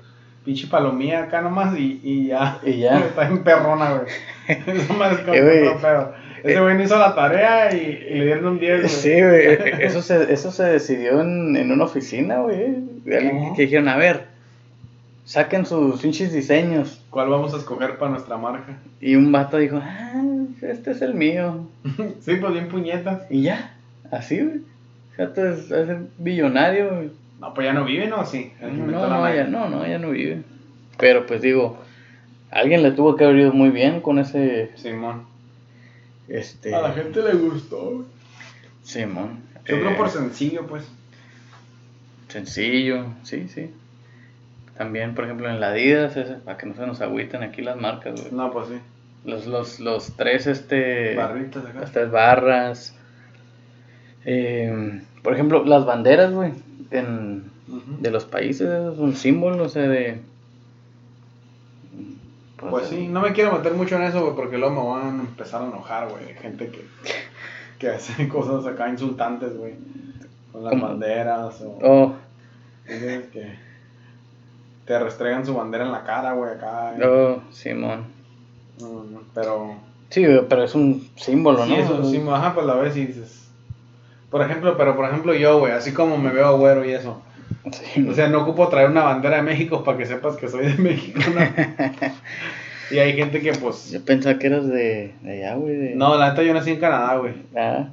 Pinche 0.45 0.67
palomía 0.67 1.25
acá 1.25 1.41
nomás 1.41 1.79
y, 1.79 2.01
y 2.03 2.27
ya. 2.29 2.59
Y 2.65 2.81
ya. 2.81 2.99
Está 3.07 3.27
en 3.27 3.45
perrona, 3.45 3.93
güey. 3.93 4.07
Eso 4.77 4.95
me 4.95 5.07
eh, 5.37 5.77
pedo. 5.81 6.15
Ese 6.43 6.61
güey 6.61 6.75
no 6.75 6.83
hizo 6.83 6.99
la 6.99 7.15
tarea 7.15 7.73
y, 7.75 8.17
le 8.19 8.25
dieron 8.25 8.47
un 8.47 8.59
10, 8.59 8.81
güey. 8.81 8.89
Sí, 8.89 9.23
güey. 9.23 9.83
Eso 9.85 10.03
se, 10.03 10.33
eso 10.33 10.51
se 10.51 10.65
decidió 10.65 11.21
en, 11.21 11.55
en 11.57 11.71
una 11.71 11.85
oficina, 11.85 12.39
güey. 12.39 12.77
Que 13.05 13.63
dijeron, 13.63 13.89
a 13.89 13.97
ver, 13.97 14.30
saquen 15.31 15.65
sus 15.65 16.01
pinches 16.01 16.33
diseños. 16.33 17.01
¿Cuál 17.09 17.29
vamos 17.29 17.55
a 17.55 17.59
escoger 17.59 17.99
para 17.99 18.11
nuestra 18.11 18.37
marca? 18.37 18.81
Y 19.01 19.15
un 19.15 19.31
vato 19.31 19.59
dijo, 19.59 19.81
ah, 19.81 20.25
este 20.61 20.91
es 20.91 21.03
el 21.03 21.15
mío. 21.15 21.69
sí, 22.21 22.35
pues 22.35 22.53
bien 22.53 22.69
puñetas. 22.69 23.31
Y 23.31 23.43
ya, 23.43 23.77
así, 24.11 24.41
güey. 24.41 24.63
O 25.19 25.23
es, 25.23 25.71
es 25.71 25.89
billonario, 26.19 26.97
güey. 26.97 27.11
No, 27.39 27.55
pues 27.55 27.65
ya 27.65 27.73
no 27.73 27.85
vive, 27.85 28.09
¿no? 28.09 28.27
Sí. 28.27 28.53
No, 28.61 29.09
no, 29.09 29.33
ya, 29.33 29.45
no, 29.45 29.69
no, 29.69 29.87
ya 29.87 29.99
no 29.99 30.11
vive. 30.11 30.43
Pero 30.99 31.27
pues 31.27 31.41
digo, 31.43 31.79
alguien 32.51 32.83
le 32.83 32.91
tuvo 32.91 33.15
que 33.15 33.23
haber 33.23 33.39
ido 33.39 33.53
muy 33.53 33.71
bien 33.71 34.01
con 34.01 34.19
ese... 34.19 34.73
Simón. 34.75 35.27
Este... 36.27 36.75
A 36.75 36.83
la 36.83 36.93
gente 36.93 37.23
le 37.23 37.35
gustó. 37.35 38.05
Simón. 38.83 39.45
Yo 39.65 39.79
creo 39.79 39.97
por 39.97 40.09
eh, 40.09 40.11
sencillo, 40.11 40.67
pues. 40.67 40.85
Sencillo, 42.27 43.05
sí, 43.23 43.47
sí. 43.47 43.71
También, 44.81 45.15
por 45.15 45.27
ejemplo, 45.27 45.47
en 45.51 45.61
la 45.61 45.73
Adidas, 45.73 46.15
para 46.43 46.57
que 46.57 46.65
no 46.65 46.75
se 46.75 46.87
nos 46.87 47.03
agüiten 47.03 47.43
aquí 47.43 47.61
las 47.61 47.77
marcas, 47.77 48.19
güey. 48.19 48.33
No, 48.33 48.51
pues 48.51 48.69
sí. 48.69 48.81
Los, 49.27 49.47
los, 49.47 49.79
los 49.79 50.17
tres, 50.17 50.47
este... 50.47 51.15
Barritas 51.17 51.67
acá. 51.67 51.81
Las 51.81 51.93
tres 51.93 52.11
barras. 52.11 52.97
Eh, 54.25 55.03
por 55.23 55.35
ejemplo, 55.35 55.63
las 55.67 55.85
banderas, 55.85 56.33
güey, 56.33 56.53
de 56.89 58.11
los 58.11 58.25
países, 58.25 58.71
es 58.71 58.99
un 58.99 59.15
símbolo, 59.17 59.65
o 59.65 59.69
sea, 59.69 59.87
de... 59.87 60.23
Pues, 62.57 62.71
pues 62.71 62.87
sí, 62.89 63.07
no 63.07 63.21
me 63.21 63.35
quiero 63.35 63.53
meter 63.53 63.75
mucho 63.75 63.97
en 63.97 64.05
eso, 64.05 64.23
güey, 64.23 64.35
porque 64.35 64.57
luego 64.57 64.83
me 64.83 65.03
van 65.03 65.21
a 65.21 65.23
empezar 65.25 65.61
a 65.61 65.67
enojar, 65.67 66.09
güey, 66.09 66.25
gente 66.37 66.71
que, 66.71 66.87
que 67.79 67.89
hace 67.91 68.29
cosas 68.31 68.65
acá 68.65 68.89
insultantes, 68.89 69.59
güey, 69.59 69.75
con 70.51 70.65
las 70.65 70.81
banderas 70.81 71.61
o... 71.61 71.79
Oh. 71.83 72.15
Que 72.87 73.70
te 74.91 74.99
restregan 74.99 75.47
su 75.47 75.55
bandera 75.55 75.85
en 75.85 75.93
la 75.93 76.03
cara, 76.03 76.33
güey, 76.33 76.51
acá. 76.51 76.97
Oh, 77.01 77.41
Simón. 77.53 78.07
pero... 79.33 79.77
Sí, 80.09 80.27
pero 80.49 80.65
es 80.65 80.75
un 80.75 81.09
símbolo, 81.15 81.65
¿no? 81.65 81.67
Sí, 81.67 81.75
es 81.75 81.89
un 81.89 82.11
símbolo, 82.11 82.37
ajá, 82.37 82.55
pues 82.55 82.67
la 82.67 82.75
ves 82.75 82.97
y 82.97 83.07
dices... 83.07 83.49
Por 84.31 84.43
ejemplo, 84.43 84.77
pero 84.77 84.97
por 84.97 85.09
ejemplo 85.09 85.33
yo, 85.33 85.61
güey, 85.61 85.73
así 85.73 85.93
como 85.93 86.19
me 86.19 86.33
veo 86.33 86.59
güero 86.59 86.85
y 86.85 86.91
eso. 86.91 87.23
O 88.09 88.15
sea, 88.15 88.29
no 88.31 88.43
ocupo 88.43 88.67
traer 88.67 88.91
una 88.91 89.05
bandera 89.05 89.37
de 89.37 89.43
México 89.43 89.85
para 89.85 89.97
que 89.97 90.07
sepas 90.07 90.37
que 90.37 90.49
soy 90.49 90.67
de 90.67 90.83
México, 90.83 91.21
¿no? 91.37 91.41
y 92.91 92.99
hay 92.99 93.13
gente 93.13 93.41
que, 93.41 93.53
pues... 93.53 93.93
Yo 93.93 94.05
pensaba 94.05 94.41
que 94.41 94.49
eras 94.49 94.67
de, 94.67 95.15
de 95.23 95.33
allá, 95.33 95.55
güey. 95.55 95.95
No, 95.95 96.17
la 96.17 96.31
neta 96.31 96.43
yo 96.43 96.53
nací 96.53 96.71
en 96.71 96.81
Canadá, 96.81 97.17
güey. 97.17 97.35
Ah. 97.57 97.87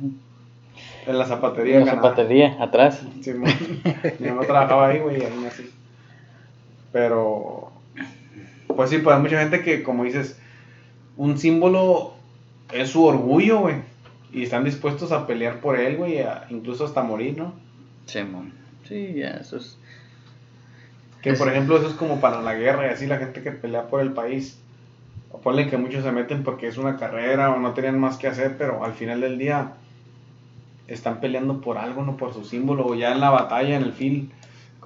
En 1.06 1.18
la 1.20 1.28
zapatería. 1.28 1.78
En 1.78 1.86
la 1.86 1.94
zapatería, 1.94 2.58
atrás. 2.60 3.04
Sí, 3.22 3.34
mi 3.34 4.30
mamá 4.30 4.42
trabajaba 4.48 4.88
ahí, 4.88 4.98
güey, 4.98 5.20
y 5.20 5.24
ahí 5.24 5.34
nací. 5.44 5.70
Pero, 6.92 7.72
pues 8.76 8.90
sí, 8.90 9.00
pues 9.00 9.16
hay 9.16 9.22
mucha 9.22 9.40
gente 9.40 9.62
que, 9.62 9.84
como 9.84 10.04
dices, 10.04 10.40
un 11.16 11.38
símbolo 11.38 12.14
es 12.72 12.90
su 12.90 13.04
orgullo, 13.04 13.60
güey. 13.60 13.76
Y 14.32 14.44
están 14.44 14.64
dispuestos 14.64 15.12
a 15.12 15.26
pelear 15.26 15.62
por 15.62 15.80
él, 15.80 15.98
güey, 15.98 16.20
incluso 16.50 16.86
hasta 16.86 17.02
morir, 17.02 17.38
¿no? 17.38 17.54
Sí, 18.06 18.20
Sí, 18.88 19.14
ya, 19.16 19.32
eso 19.32 19.58
es. 19.58 19.78
Que 21.22 21.34
por 21.34 21.50
ejemplo, 21.50 21.78
eso 21.78 21.88
es 21.88 21.94
como 21.94 22.22
para 22.22 22.42
la 22.42 22.54
guerra 22.54 22.88
y 22.88 22.90
así 22.90 23.06
la 23.06 23.18
gente 23.18 23.42
que 23.42 23.52
pelea 23.52 23.88
por 23.88 24.02
el 24.02 24.14
país. 24.14 24.60
O 25.32 25.40
ponle 25.40 25.70
que 25.70 25.78
muchos 25.78 26.04
se 26.04 26.12
meten 26.12 26.44
porque 26.44 26.68
es 26.68 26.78
una 26.78 26.98
carrera 26.98 27.52
o 27.52 27.60
no 27.60 27.74
tenían 27.74 28.00
más 28.00 28.18
que 28.18 28.28
hacer, 28.28 28.56
pero 28.58 28.86
al 28.86 28.94
final 28.94 29.22
del 29.22 29.38
día 29.38 29.74
están 30.88 31.20
peleando 31.20 31.60
por 31.60 31.78
algo, 31.78 32.04
no 32.04 32.16
por 32.16 32.34
su 32.34 32.46
símbolo. 32.46 32.86
O 32.86 32.96
ya 32.96 33.12
en 33.12 33.20
la 33.20 33.30
batalla, 33.30 33.76
en 33.76 33.84
el 33.84 33.94
film, 33.94 34.30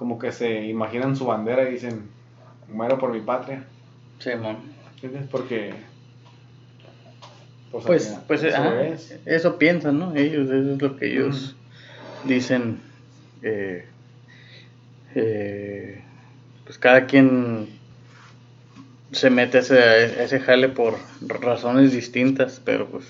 como 0.02 0.18
que 0.18 0.32
se 0.32 0.66
imaginan 0.66 1.14
su 1.14 1.26
bandera 1.26 1.62
y 1.68 1.74
dicen, 1.74 2.08
muero 2.66 2.98
por 2.98 3.12
mi 3.12 3.20
patria. 3.20 3.62
Sí, 4.18 4.30
man. 4.34 4.56
Porque... 5.30 5.74
Pues, 7.70 7.84
pues, 7.84 8.18
pues 8.26 8.42
eso, 9.24 9.58
piensan, 9.58 10.00
¿no? 10.00 10.12
Ellos, 10.16 10.50
eso 10.50 10.72
es 10.72 10.82
lo 10.82 10.96
que 10.96 11.06
ellos 11.06 11.54
dicen. 12.24 12.80
Eh, 13.42 13.86
eh, 15.14 16.02
pues 16.64 16.78
cada 16.78 17.06
quien 17.06 17.68
se 19.12 19.30
mete 19.30 19.58
a 19.58 19.60
ese, 19.60 20.24
ese 20.24 20.40
jale 20.40 20.68
por 20.68 20.96
razones 21.28 21.92
distintas, 21.92 22.60
pero 22.64 22.88
pues... 22.88 23.04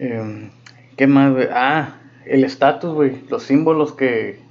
Eh, 0.00 0.50
¿Qué 0.96 1.06
más, 1.06 1.36
Ah, 1.52 2.00
el 2.26 2.42
estatus, 2.42 2.92
güey. 2.92 3.22
Los 3.28 3.44
símbolos 3.44 3.92
que, 3.92 4.49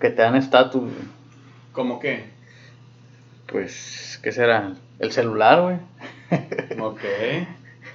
que 0.00 0.10
te 0.10 0.22
dan 0.22 0.36
estatus, 0.36 0.90
¿Cómo 1.72 2.00
qué? 2.00 2.24
Pues, 3.46 4.18
¿qué 4.22 4.32
será? 4.32 4.74
El 4.98 5.12
celular, 5.12 5.62
güey. 5.62 5.76
Ok. 6.80 7.00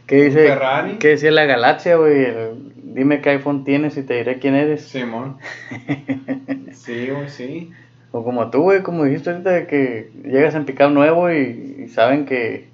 ¿Qué 0.07 0.25
dice? 0.25 0.47
Ferrari? 0.47 0.97
¿Qué 0.97 1.09
decía 1.09 1.31
la 1.31 1.45
galaxia, 1.45 1.95
güey? 1.95 2.27
Dime 2.83 3.21
qué 3.21 3.31
iPhone 3.31 3.63
tienes 3.63 3.97
y 3.97 4.03
te 4.03 4.15
diré 4.15 4.39
quién 4.39 4.55
eres. 4.55 4.83
Simón. 4.87 5.37
sí, 6.73 7.09
güey, 7.09 7.29
sí. 7.29 7.71
O 8.11 8.23
como 8.23 8.49
tú, 8.49 8.61
güey, 8.61 8.83
como 8.83 9.03
dijiste 9.03 9.31
ahorita, 9.31 9.49
de 9.49 9.67
que 9.67 10.11
llegas 10.23 10.55
en 10.55 10.65
picado 10.65 10.91
nuevo 10.91 11.31
y, 11.31 11.89
saben 11.89 12.25
que, 12.25 12.67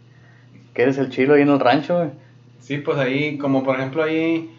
que, 0.73 0.83
eres 0.83 0.97
el 0.97 1.09
chilo 1.09 1.35
ahí 1.35 1.41
en 1.41 1.49
el 1.49 1.59
rancho, 1.59 1.97
güey. 1.97 2.09
Sí, 2.59 2.77
pues 2.77 2.97
ahí, 2.97 3.37
como 3.37 3.63
por 3.63 3.77
ejemplo 3.77 4.03
ahí 4.03 4.51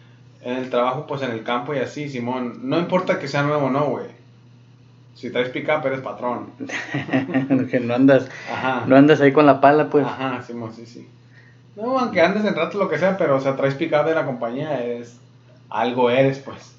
en 0.43 0.57
el 0.57 0.71
trabajo, 0.71 1.07
pues 1.07 1.23
en 1.23 1.31
el 1.31 1.45
campo 1.45 1.75
y 1.75 1.79
así, 1.79 2.09
Simón. 2.09 2.61
No 2.63 2.79
importa 2.79 3.19
que 3.19 3.29
sea 3.29 3.43
nuevo 3.43 3.67
o 3.67 3.71
no, 3.71 3.87
güey. 3.87 4.22
Si 5.15 5.31
traes 5.31 5.51
pick-up, 5.51 5.87
eres 5.87 6.01
patrón. 6.01 6.53
que 7.71 7.81
no 7.81 7.95
andas, 7.95 8.29
no 8.87 8.97
andas 8.97 9.21
ahí 9.21 9.33
con 9.33 9.47
la 9.47 9.61
pala, 9.61 9.91
pues. 9.91 10.07
Ajá, 10.07 10.43
Simón, 10.43 10.73
sí, 10.73 10.87
sí. 10.87 11.09
No, 11.77 11.99
aunque 11.99 12.21
andes 12.21 12.45
en 12.45 12.55
rato 12.55 12.79
lo 12.79 12.89
que 12.89 12.99
sea, 12.99 13.17
pero 13.17 13.37
o 13.37 13.41
sea, 13.41 13.57
traes 13.57 13.75
pick-up 13.75 14.05
de 14.05 14.15
la 14.15 14.27
compañía, 14.27 14.83
eres, 14.83 15.19
algo 15.71 16.11
eres, 16.11 16.39
pues. 16.39 16.77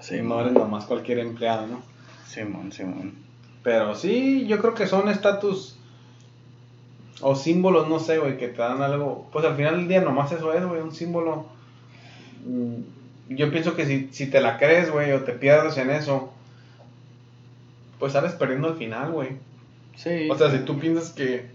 Sí, 0.00 0.20
no 0.20 0.40
eres 0.40 0.52
nomás 0.52 0.84
cualquier 0.84 1.20
empleado, 1.20 1.66
¿no? 1.66 1.82
Simón, 2.26 2.72
Simón. 2.72 3.14
Pero 3.62 3.94
sí, 3.94 4.46
yo 4.46 4.58
creo 4.58 4.74
que 4.74 4.86
son 4.86 5.08
estatus 5.08 5.78
o 7.22 7.34
símbolos, 7.34 7.88
no 7.88 7.98
sé, 7.98 8.18
güey, 8.18 8.36
que 8.36 8.48
te 8.48 8.60
dan 8.60 8.82
algo. 8.82 9.26
Pues 9.32 9.46
al 9.46 9.56
final 9.56 9.78
del 9.78 9.88
día 9.88 10.02
nomás 10.02 10.30
eso 10.32 10.52
es, 10.52 10.64
güey, 10.64 10.82
un 10.82 10.92
símbolo. 10.92 11.46
Mm, 12.44 13.34
yo 13.34 13.50
pienso 13.50 13.74
que 13.74 13.86
si, 13.86 14.08
si 14.12 14.26
te 14.26 14.42
la 14.42 14.58
crees, 14.58 14.92
güey, 14.92 15.12
o 15.12 15.22
te 15.22 15.32
pierdes 15.32 15.78
en 15.78 15.90
eso, 15.90 16.33
pues 18.04 18.12
sales 18.12 18.32
perdiendo 18.32 18.68
al 18.68 18.76
final, 18.76 19.12
güey. 19.12 19.30
Sí. 19.96 20.28
O 20.30 20.36
sea, 20.36 20.50
si 20.50 20.58
tú 20.58 20.78
piensas 20.78 21.08
que... 21.12 21.46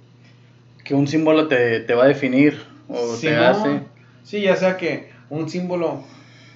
Que 0.84 0.96
un 0.96 1.08
símbolo 1.08 1.48
te, 1.48 1.86
va 1.94 2.06
a 2.06 2.08
definir 2.08 2.66
o 2.88 3.16
te 3.22 3.36
hace... 3.36 3.82
Sí, 4.24 4.42
ya 4.42 4.56
sea 4.56 4.76
que 4.76 5.12
un 5.30 5.48
símbolo 5.48 6.04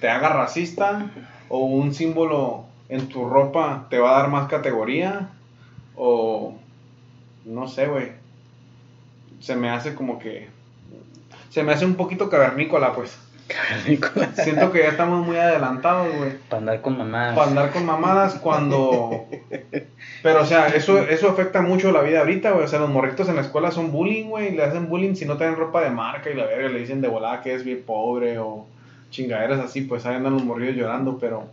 te 0.00 0.08
haga 0.08 0.30
racista 0.30 1.12
o 1.48 1.60
un 1.60 1.94
símbolo 1.94 2.64
en 2.88 3.06
tu 3.06 3.28
ropa 3.28 3.86
te 3.88 4.00
va 4.00 4.16
a 4.16 4.22
dar 4.22 4.30
más 4.30 4.48
categoría 4.48 5.28
o 5.94 6.56
no 7.44 7.68
sé, 7.68 7.86
güey. 7.86 8.08
Se 9.38 9.54
me 9.54 9.70
hace 9.70 9.94
como 9.94 10.18
que 10.18 10.48
se 11.50 11.62
me 11.62 11.72
hace 11.72 11.86
un 11.86 11.94
poquito 11.94 12.28
cavernícola, 12.28 12.94
pues. 12.94 13.16
Siento 14.42 14.72
que 14.72 14.80
ya 14.80 14.88
estamos 14.88 15.24
muy 15.26 15.36
adelantados, 15.36 16.14
güey. 16.16 16.32
Para 16.48 16.60
andar 16.60 16.80
con 16.80 16.98
mamadas. 16.98 17.36
Para 17.36 17.48
andar 17.48 17.70
con 17.70 17.84
mamadas 17.84 18.34
cuando... 18.34 19.26
Pero, 20.22 20.42
o 20.42 20.46
sea, 20.46 20.68
eso, 20.68 20.98
eso 20.98 21.28
afecta 21.28 21.60
mucho 21.60 21.92
la 21.92 22.02
vida 22.02 22.20
ahorita, 22.20 22.52
güey. 22.52 22.64
O 22.64 22.68
sea, 22.68 22.78
los 22.78 22.90
morritos 22.90 23.28
en 23.28 23.36
la 23.36 23.42
escuela 23.42 23.70
son 23.70 23.92
bullying, 23.92 24.28
güey. 24.28 24.52
Le 24.52 24.64
hacen 24.64 24.88
bullying 24.88 25.14
si 25.14 25.26
no 25.26 25.36
tienen 25.36 25.56
ropa 25.56 25.82
de 25.82 25.90
marca 25.90 26.30
y 26.30 26.34
la 26.34 26.46
verga 26.46 26.68
le 26.68 26.80
dicen 26.80 27.00
de 27.00 27.08
volada 27.08 27.42
que 27.42 27.54
es 27.54 27.64
bien 27.64 27.82
pobre 27.84 28.38
o 28.38 28.66
chingaderas 29.10 29.60
así. 29.60 29.82
Pues 29.82 30.06
ahí 30.06 30.16
andan 30.16 30.34
los 30.34 30.44
morridos 30.44 30.76
llorando, 30.76 31.18
pero... 31.18 31.44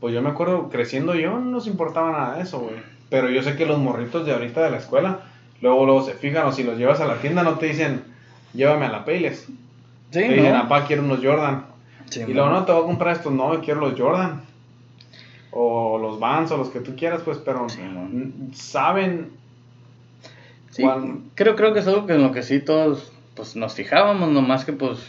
Pues 0.00 0.12
yo 0.12 0.20
me 0.20 0.28
acuerdo, 0.28 0.68
creciendo 0.68 1.14
yo, 1.14 1.30
no 1.30 1.46
nos 1.46 1.66
importaba 1.66 2.12
nada 2.12 2.36
de 2.36 2.42
eso, 2.42 2.60
güey. 2.60 2.74
Pero 3.08 3.30
yo 3.30 3.42
sé 3.42 3.56
que 3.56 3.64
los 3.64 3.78
morritos 3.78 4.26
de 4.26 4.32
ahorita 4.32 4.62
de 4.62 4.70
la 4.70 4.76
escuela, 4.76 5.20
luego, 5.62 5.86
luego 5.86 6.02
se 6.02 6.12
fijan, 6.12 6.46
o 6.46 6.52
si 6.52 6.62
los 6.62 6.76
llevas 6.76 7.00
a 7.00 7.06
la 7.06 7.16
tienda, 7.16 7.42
no 7.42 7.54
te 7.54 7.66
dicen, 7.66 8.02
llévame 8.52 8.84
a 8.84 8.90
la 8.90 9.04
Payless 9.06 9.48
Sí, 10.14 10.20
te 10.20 10.34
dicen, 10.34 10.52
papá, 10.52 10.86
quiero 10.86 11.02
unos 11.02 11.18
Jordan. 11.20 11.64
y 12.14 12.32
luego, 12.32 12.48
no, 12.48 12.64
te 12.64 12.70
voy 12.70 12.84
a 12.84 12.86
comprar 12.86 13.16
estos, 13.16 13.32
no, 13.32 13.60
quiero 13.60 13.80
los 13.80 13.98
Jordan. 13.98 14.42
O 15.50 15.98
los 15.98 16.20
Vans 16.20 16.52
o 16.52 16.56
los 16.56 16.68
que 16.68 16.78
tú 16.78 16.94
quieras, 16.94 17.22
pues, 17.24 17.38
pero 17.38 17.66
saben. 18.52 19.32
Sí, 20.70 20.84
creo, 21.34 21.56
creo 21.56 21.74
que 21.74 21.80
es 21.80 21.88
algo 21.88 22.06
que 22.06 22.14
en 22.14 22.22
lo 22.22 22.30
que 22.30 22.44
sí 22.44 22.60
todos 22.60 23.12
pues, 23.34 23.56
nos 23.56 23.74
fijábamos, 23.74 24.30
nomás 24.30 24.64
que 24.64 24.72
pues 24.72 25.00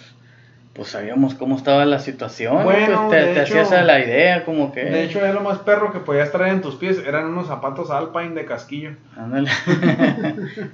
pues 0.74 0.90
sabíamos 0.90 1.36
cómo 1.36 1.56
estaba 1.56 1.86
la 1.86 2.00
situación. 2.00 2.64
Bueno, 2.64 3.06
pues, 3.08 3.34
te, 3.34 3.40
hacías 3.40 3.72
a 3.72 3.84
la 3.84 4.00
idea, 4.00 4.44
como 4.44 4.74
que. 4.74 4.84
De 4.84 5.04
hecho, 5.04 5.20
era 5.20 5.34
lo 5.34 5.42
más 5.42 5.60
perro 5.60 5.94
que 5.94 6.00
podías 6.00 6.32
traer 6.32 6.54
en 6.54 6.62
tus 6.62 6.76
pies. 6.76 7.02
Eran 7.06 7.26
unos 7.26 7.48
zapatos 7.48 7.92
Alpine 7.92 8.34
de 8.34 8.46
casquillo. 8.46 8.92
Ándale. 9.16 9.50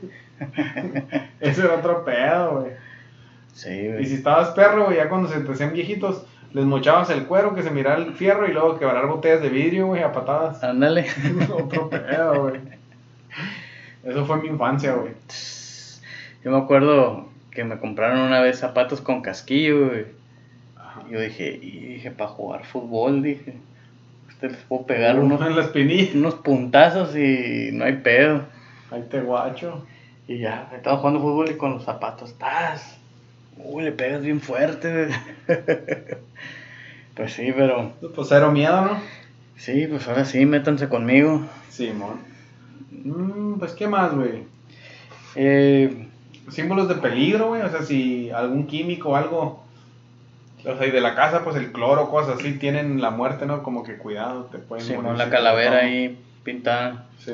Ese 1.40 1.62
era 1.62 1.76
otro 1.76 2.04
pedo, 2.04 2.62
güey. 2.62 2.72
Y 3.56 4.06
si 4.06 4.16
estabas 4.16 4.50
perro, 4.50 4.92
ya 4.92 5.10
cuando 5.10 5.30
se 5.30 5.40
te 5.42 5.52
hacían 5.52 5.74
viejitos, 5.74 6.26
les 6.54 6.66
mochabas 6.66 7.10
el 7.10 7.26
cuero, 7.26 7.54
que 7.54 7.64
se 7.64 7.72
mirara 7.72 8.02
el 8.02 8.14
fierro 8.14 8.48
y 8.48 8.54
luego 8.54 8.80
quebrar 8.80 9.08
botellas 9.08 9.42
de 9.42 9.50
vidrio, 9.50 9.88
güey, 9.88 10.04
a 10.04 10.12
patadas. 10.12 10.64
Ándale. 10.64 11.08
Otro 11.54 11.90
pedo, 11.90 12.42
güey. 12.42 12.60
Eso 14.04 14.26
fue 14.26 14.42
mi 14.42 14.48
infancia, 14.48 14.94
güey. 14.94 15.14
Yo 16.44 16.52
me 16.52 16.58
acuerdo 16.58 17.30
que 17.52 17.64
me 17.64 17.78
compraron 17.78 18.20
una 18.20 18.42
vez 18.42 18.60
zapatos 18.60 19.02
con 19.02 19.22
casquillo, 19.22 19.90
güey. 19.90 20.06
Yo 21.10 21.20
dije, 21.20 21.60
y 21.62 21.94
dije, 21.94 22.12
para 22.12 22.30
jugar 22.30 22.66
fútbol, 22.66 23.22
dije. 23.22 23.56
Usted 24.30 24.52
les 24.52 24.62
puedo 24.64 24.86
pegar 24.86 25.20
unos, 25.20 25.42
unos 25.42 26.36
puntazos 26.36 27.16
y 27.16 27.70
no 27.74 27.86
hay 27.86 27.98
pedo. 27.98 28.44
Ahí 28.90 29.04
te 29.10 29.22
guacho. 29.22 29.86
Y 30.28 30.40
ya, 30.40 30.70
estaba 30.74 30.98
jugando 30.98 31.20
fútbol 31.20 31.52
y 31.52 31.58
con 31.58 31.74
los 31.74 31.84
zapatos, 31.84 32.38
¡tas! 32.38 33.01
Uy, 33.58 33.84
le 33.84 33.92
pegas 33.92 34.22
bien 34.22 34.42
fuerte. 34.42 35.10
pues 37.16 37.34
sí, 37.34 37.52
pero. 37.56 37.94
Pues 38.16 38.28
cero 38.30 38.52
miedo, 38.52 38.82
¿no? 38.82 39.00
Sí, 39.58 39.86
pues 39.88 40.08
ahora 40.08 40.26
sí, 40.26 40.46
métanse 40.46 40.90
conmigo. 40.90 41.46
Sí, 41.70 41.92
mm, 43.04 43.60
pues, 43.60 43.74
¿qué 43.74 43.88
más, 43.88 44.14
güey? 44.14 44.44
Eh, 45.36 46.08
Símbolos 46.50 46.88
de 46.88 46.96
peligro, 46.96 47.50
güey. 47.50 47.62
O 47.62 47.70
sea, 47.70 47.84
si 47.84 48.32
algún 48.32 48.66
químico 48.66 49.10
o 49.10 49.16
algo 49.16 49.64
O 50.66 50.78
sea, 50.78 50.88
y 50.88 50.92
de 50.92 51.02
la 51.02 51.16
casa, 51.16 51.44
pues 51.44 51.56
el 51.56 51.72
cloro, 51.72 52.10
cosas 52.10 52.40
así, 52.40 52.54
tienen 52.54 53.02
la 53.02 53.12
muerte, 53.12 53.46
¿no? 53.46 53.64
Como 53.64 53.84
que 53.84 53.98
cuidado, 53.98 54.46
te 54.46 54.58
pueden 54.58 54.86
sí, 54.86 54.94
la 55.16 55.30
calavera 55.30 55.80
ahí 55.80 56.18
pintada. 56.44 57.06
Sí, 57.20 57.34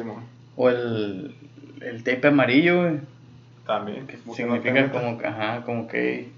O 0.56 0.70
el, 0.70 1.34
el 1.82 2.04
tape 2.04 2.28
amarillo, 2.28 2.82
güey. 2.82 3.00
También. 3.68 4.08
Que 4.08 4.18
significa 4.34 4.92
como 4.92 5.18
que, 5.18 5.28
ajá, 5.28 5.64
como 5.64 5.88
que 5.88 6.30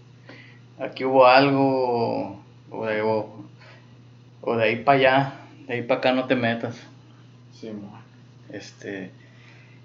aquí 0.80 1.06
hubo 1.06 1.28
algo, 1.28 2.42
o 2.72 2.86
de, 2.86 3.02
o, 3.02 4.56
de 4.58 4.64
ahí 4.64 4.76
para 4.78 4.98
allá, 4.98 5.34
de 5.68 5.76
ahí 5.76 5.82
para 5.84 6.00
acá 6.00 6.12
no 6.12 6.26
te 6.26 6.36
metas. 6.36 6.76
Sí, 7.54 7.72
Este, 8.52 9.12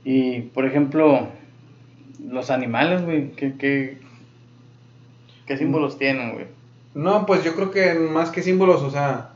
y 0.04 0.40
por 0.40 0.64
ejemplo, 0.64 1.28
los 2.26 2.50
animales, 2.50 3.04
güey, 3.04 3.32
¿qué, 3.32 3.54
qué, 3.56 3.98
qué 5.46 5.56
símbolos 5.58 5.98
tienen, 5.98 6.32
güey? 6.32 6.46
No, 6.94 7.26
pues 7.26 7.44
yo 7.44 7.54
creo 7.54 7.70
que 7.70 7.94
más 7.94 8.30
que 8.30 8.42
símbolos, 8.42 8.82
o 8.82 8.90
sea, 8.90 9.30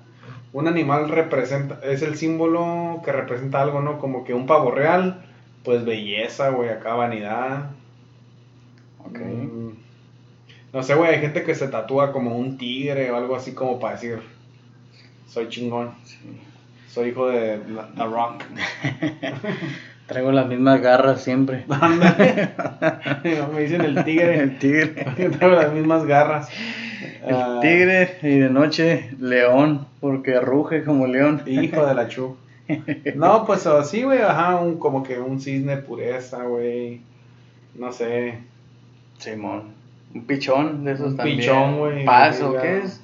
un 0.52 0.66
animal 0.66 1.10
representa, 1.10 1.80
es 1.82 2.02
el 2.02 2.16
símbolo 2.16 3.02
que 3.04 3.12
representa 3.12 3.60
algo, 3.60 3.82
¿no? 3.82 3.98
Como 3.98 4.24
que 4.24 4.32
un 4.32 4.46
pavo 4.46 4.70
real, 4.70 5.24
pues 5.64 5.84
belleza, 5.84 6.50
güey, 6.50 6.70
acá 6.70 6.94
vanidad. 6.94 7.70
Ok. 9.08 9.18
Mm, 9.20 9.70
no 10.72 10.82
sé, 10.82 10.94
güey, 10.94 11.14
hay 11.14 11.20
gente 11.20 11.42
que 11.44 11.54
se 11.54 11.68
tatúa 11.68 12.12
como 12.12 12.36
un 12.36 12.58
tigre 12.58 13.10
o 13.10 13.16
algo 13.16 13.36
así 13.36 13.52
como 13.52 13.80
para 13.80 13.94
decir, 13.94 14.20
soy 15.26 15.48
chingón. 15.48 15.92
Soy 16.88 17.10
hijo 17.10 17.28
de 17.28 17.58
The 17.96 18.04
Rock. 18.04 18.44
Traigo 20.06 20.32
las 20.32 20.46
mismas 20.46 20.80
garras 20.80 21.22
siempre. 21.22 21.64
Me 23.52 23.60
dicen 23.60 23.82
el 23.82 24.04
tigre. 24.04 24.40
El 24.40 24.58
tigre. 24.58 24.86
Traigo 25.14 25.54
las 25.54 25.72
mismas 25.72 26.06
garras. 26.06 26.48
El 27.26 27.34
ah. 27.34 27.58
tigre 27.60 28.18
y 28.22 28.38
de 28.38 28.48
noche 28.48 29.10
león, 29.20 29.86
porque 30.00 30.40
ruge 30.40 30.82
como 30.84 31.06
león. 31.06 31.42
Hijo 31.46 31.86
de 31.86 31.94
la 31.94 32.08
chu. 32.08 32.36
No, 33.14 33.46
pues 33.46 33.66
así, 33.66 34.02
güey, 34.02 34.20
ajá, 34.20 34.56
un, 34.56 34.78
como 34.78 35.02
que 35.02 35.18
un 35.18 35.40
cisne 35.40 35.78
pureza, 35.78 36.42
güey. 36.44 37.00
No 37.74 37.92
sé. 37.92 38.38
Simón. 39.18 39.74
Un 40.14 40.24
pichón 40.24 40.84
de 40.84 40.92
esos 40.92 41.08
un 41.08 41.16
también. 41.16 41.38
Pichón, 41.38 41.78
güey. 41.78 42.04
Paz, 42.04 42.40
¿o 42.42 42.56
qué 42.56 42.78
es? 42.78 43.02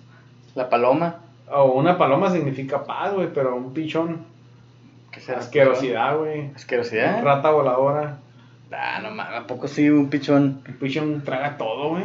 La 0.54 0.68
paloma. 0.68 1.20
O 1.50 1.72
una 1.72 1.98
paloma 1.98 2.30
significa 2.30 2.84
paz, 2.84 3.12
güey, 3.12 3.32
pero 3.32 3.54
un 3.56 3.74
pichón. 3.74 4.24
¿Qué 5.10 5.20
será? 5.20 5.40
Asquerosidad, 5.40 6.16
güey. 6.18 6.50
Asquerosidad. 6.54 7.22
Rata 7.22 7.50
voladora. 7.50 8.18
Ah, 8.72 9.00
no 9.02 9.10
mames, 9.10 9.38
¿a 9.38 9.46
poco 9.46 9.68
sí 9.68 9.88
un 9.88 10.08
pichón? 10.08 10.62
Un 10.66 10.74
pichón 10.80 11.22
traga 11.22 11.56
todo, 11.56 11.90
güey. 11.90 12.04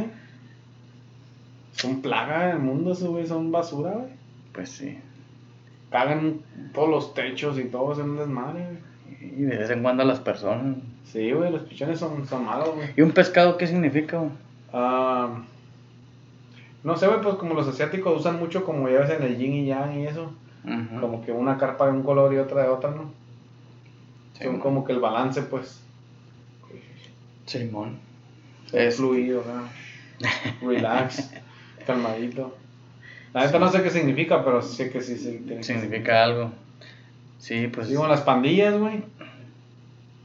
Son 1.72 2.02
plaga 2.02 2.48
del 2.48 2.60
mundo, 2.60 2.92
esos, 2.92 3.10
güey, 3.10 3.26
son 3.26 3.52
basura, 3.52 3.92
güey. 3.92 4.12
Pues 4.54 4.70
sí. 4.70 5.00
Cagan 5.90 6.42
todos 6.74 6.90
los 6.90 7.14
techos 7.14 7.58
y 7.58 7.64
todo, 7.66 7.94
es 7.94 8.00
un 8.00 8.18
desmadre, 8.18 8.66
güey. 8.66 9.34
Y 9.40 9.44
de 9.44 9.58
vez 9.58 9.70
en 9.70 9.82
cuando 9.82 10.04
a 10.04 10.06
las 10.06 10.20
personas. 10.20 10.78
Sí, 11.12 11.32
güey, 11.32 11.52
los 11.52 11.64
pichones 11.64 12.00
son, 12.00 12.28
son 12.28 12.46
malos, 12.46 12.76
güey. 12.76 12.90
¿Y 12.96 13.02
un 13.02 13.12
pescado 13.12 13.58
qué 13.58 13.68
significa, 13.68 14.18
güey? 14.18 14.32
Ah... 14.72 15.44
No 16.84 16.96
sé, 16.96 17.08
güey, 17.08 17.22
pues 17.22 17.36
como 17.36 17.56
los 17.56 17.68
asiáticos 17.68 18.20
usan 18.20 18.40
mucho 18.40 18.64
como 18.64 18.88
llevas 18.88 19.10
en 19.10 19.24
el 19.24 19.38
yin 19.38 19.54
y 19.54 19.66
yang 19.66 20.00
y 20.00 20.08
eso. 20.08 20.32
Como 21.00 21.26
que 21.26 21.32
una 21.32 21.58
carpa 21.58 21.88
de 21.88 21.94
un 21.94 22.04
color 22.04 22.34
y 22.34 22.38
otra 22.38 22.64
de 22.64 22.70
otra, 22.70 22.92
¿no? 22.92 23.12
Son 24.42 24.60
como 24.60 24.86
que 24.86 24.94
el 24.94 25.00
balance, 25.00 25.42
pues. 25.44 25.82
Simón. 27.46 27.98
Es 28.72 28.98
fluido, 28.98 29.44
¿no? 29.46 29.68
Relax, 30.68 31.32
calmadito. 31.86 32.56
La 33.34 33.46
neta 33.46 33.58
no 33.58 33.70
sé 33.70 33.82
qué 33.82 33.90
significa, 33.90 34.44
pero 34.44 34.62
sé 34.62 34.90
que 34.92 35.02
sí, 35.02 35.18
sí 35.18 35.44
significa 35.62 36.24
algo. 36.24 36.52
Sí, 37.40 37.68
pues. 37.68 37.90
Digo, 37.90 38.08
las 38.08 38.22
pandillas, 38.22 38.78
güey. 38.78 39.04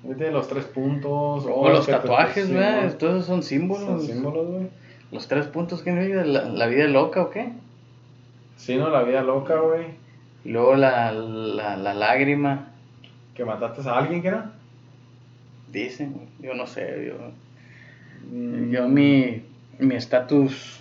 Los 0.07 0.49
tres 0.49 0.65
puntos. 0.65 1.47
O, 1.47 1.69
los 1.69 1.87
tatuajes, 1.87 2.53
güey. 2.53 2.99
Todos 2.99 3.25
son 3.25 3.43
símbolos. 3.43 3.85
Son 3.85 4.03
símbolos, 4.03 4.47
güey. 4.47 4.69
¿Los 5.11 5.29
tres 5.29 5.47
puntos 5.47 5.83
que 5.83 5.93
me 5.93 6.09
¿La, 6.09 6.45
¿La 6.45 6.67
vida 6.67 6.87
loca 6.87 7.23
o 7.23 7.31
qué? 7.31 7.53
Sí, 8.57 8.77
no, 8.77 8.91
la 8.91 9.03
vida 9.03 9.23
loca, 9.23 9.57
güey. 9.61 9.87
Y 10.45 10.51
luego 10.51 10.75
la, 10.75 11.13
la, 11.13 11.77
la 11.77 11.95
lágrima. 11.95 12.69
¿Que 13.35 13.45
mataste 13.45 13.89
a 13.89 13.99
alguien, 13.99 14.23
que 14.23 14.31
no? 14.31 14.45
Dicen, 15.73 16.15
yo 16.41 16.55
no 16.55 16.67
sé, 16.67 17.07
yo... 17.07 17.15
Mm. 18.31 18.71
Yo 18.71 18.89
mi 18.89 19.43
mi 19.79 19.97
estatus 19.97 20.81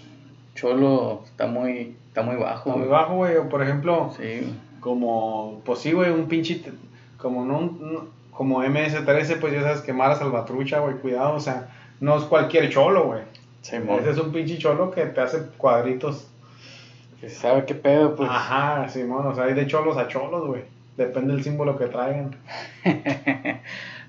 cholo 0.56 1.22
está 1.26 1.48
muy 1.48 1.96
está 2.08 2.22
muy 2.22 2.36
bajo. 2.36 2.70
Está 2.70 2.80
muy 2.80 2.90
bajo, 2.90 3.16
güey, 3.16 3.50
por 3.50 3.62
ejemplo, 3.64 4.14
sí. 4.18 4.54
como 4.80 5.62
pues 5.66 5.80
sí, 5.80 5.92
güey, 5.92 6.12
un 6.12 6.28
pinche 6.28 6.62
como 7.18 7.46
no 7.46 8.08
como 8.34 8.64
MS13, 8.64 9.40
pues 9.40 9.54
ya 9.54 9.62
sabes 9.62 9.82
que 9.82 9.94
Mara 9.94 10.16
Salvatrucha, 10.16 10.80
güey, 10.80 10.96
cuidado, 10.96 11.36
o 11.36 11.40
sea, 11.40 11.70
no 12.00 12.18
es 12.18 12.24
cualquier 12.24 12.70
cholo, 12.70 13.06
güey. 13.06 13.22
Ese 13.62 14.10
es 14.10 14.18
un 14.18 14.34
pinche 14.34 14.58
cholo 14.58 14.92
que 14.92 15.06
te 15.06 15.22
hace 15.22 15.48
cuadritos. 15.58 16.28
Que 17.22 17.30
sabe 17.30 17.66
qué 17.66 17.76
pedo, 17.76 18.16
pues. 18.16 18.30
Ajá, 18.30 18.90
Simón, 18.90 19.26
o 19.26 19.34
sea, 19.34 19.46
hay 19.46 19.54
de 19.54 19.68
cholos 19.68 19.96
a 19.96 20.10
cholos, 20.10 20.46
güey. 20.46 20.64
Depende 20.98 21.34
del 21.34 21.44
símbolo 21.44 21.78
que 21.78 21.86
traigan. 21.86 22.36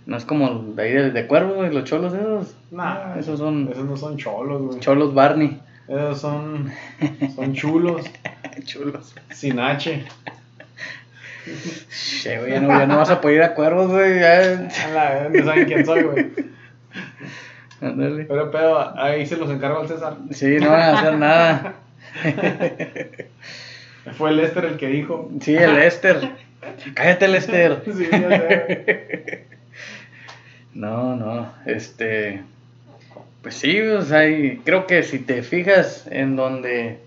no 0.07 0.17
es 0.17 0.25
como 0.25 0.59
de 0.59 0.83
ahí 0.83 0.93
de, 0.93 1.11
de 1.13 1.27
cuervo, 1.29 1.55
güey, 1.55 1.73
los 1.73 1.85
cholos 1.85 2.13
esos. 2.13 2.57
Nah, 2.73 3.17
esos 3.17 3.39
son. 3.39 3.69
Esos 3.71 3.85
no 3.85 3.97
son 3.97 4.17
cholos, 4.17 4.61
güey. 4.61 4.81
Cholos 4.81 5.15
Barney. 5.15 5.61
Esos 5.87 6.21
son. 6.21 6.73
Son 7.37 7.55
chulos. 7.55 8.05
chulos. 8.65 9.15
Sin 9.31 9.61
H. 9.61 10.05
Che, 12.23 12.39
güey, 12.39 12.53
ya 12.53 12.61
no, 12.61 12.69
ya 12.69 12.87
no 12.87 12.97
vas 12.97 13.11
a 13.11 13.21
poder 13.21 13.37
ir 13.37 13.43
a 13.43 13.55
cuervos, 13.55 13.89
güey. 13.89 14.21
Ya. 14.21 14.69
no 15.31 15.45
saben 15.45 15.65
quién 15.67 15.85
soy, 15.85 16.03
güey. 16.03 16.33
Pero, 17.81 18.51
pero 18.51 18.99
ahí 18.99 19.27
se 19.27 19.37
los 19.37 19.51
encargo 19.51 19.81
al 19.81 19.89
César. 19.89 20.17
Sí, 20.31 20.57
no 20.59 20.71
van 20.71 20.81
a 20.81 20.99
hacer 20.99 21.19
nada. 21.19 21.75
Fue 24.17 24.31
el 24.31 24.37
Lester 24.37 24.65
el 24.65 24.77
que 24.77 24.89
dijo. 24.89 25.31
Sí, 25.41 25.55
el 25.55 25.75
Lester. 25.75 26.31
Cállate, 26.95 27.29
Lester. 27.29 27.83
Sí, 27.95 28.09
No, 30.73 31.15
no, 31.17 31.53
este. 31.67 32.43
Pues 33.43 33.55
sí, 33.57 33.81
o 33.81 34.03
sea, 34.03 34.23
creo 34.65 34.87
que 34.87 35.03
si 35.03 35.19
te 35.19 35.43
fijas 35.43 36.07
en 36.11 36.37
donde. 36.37 36.99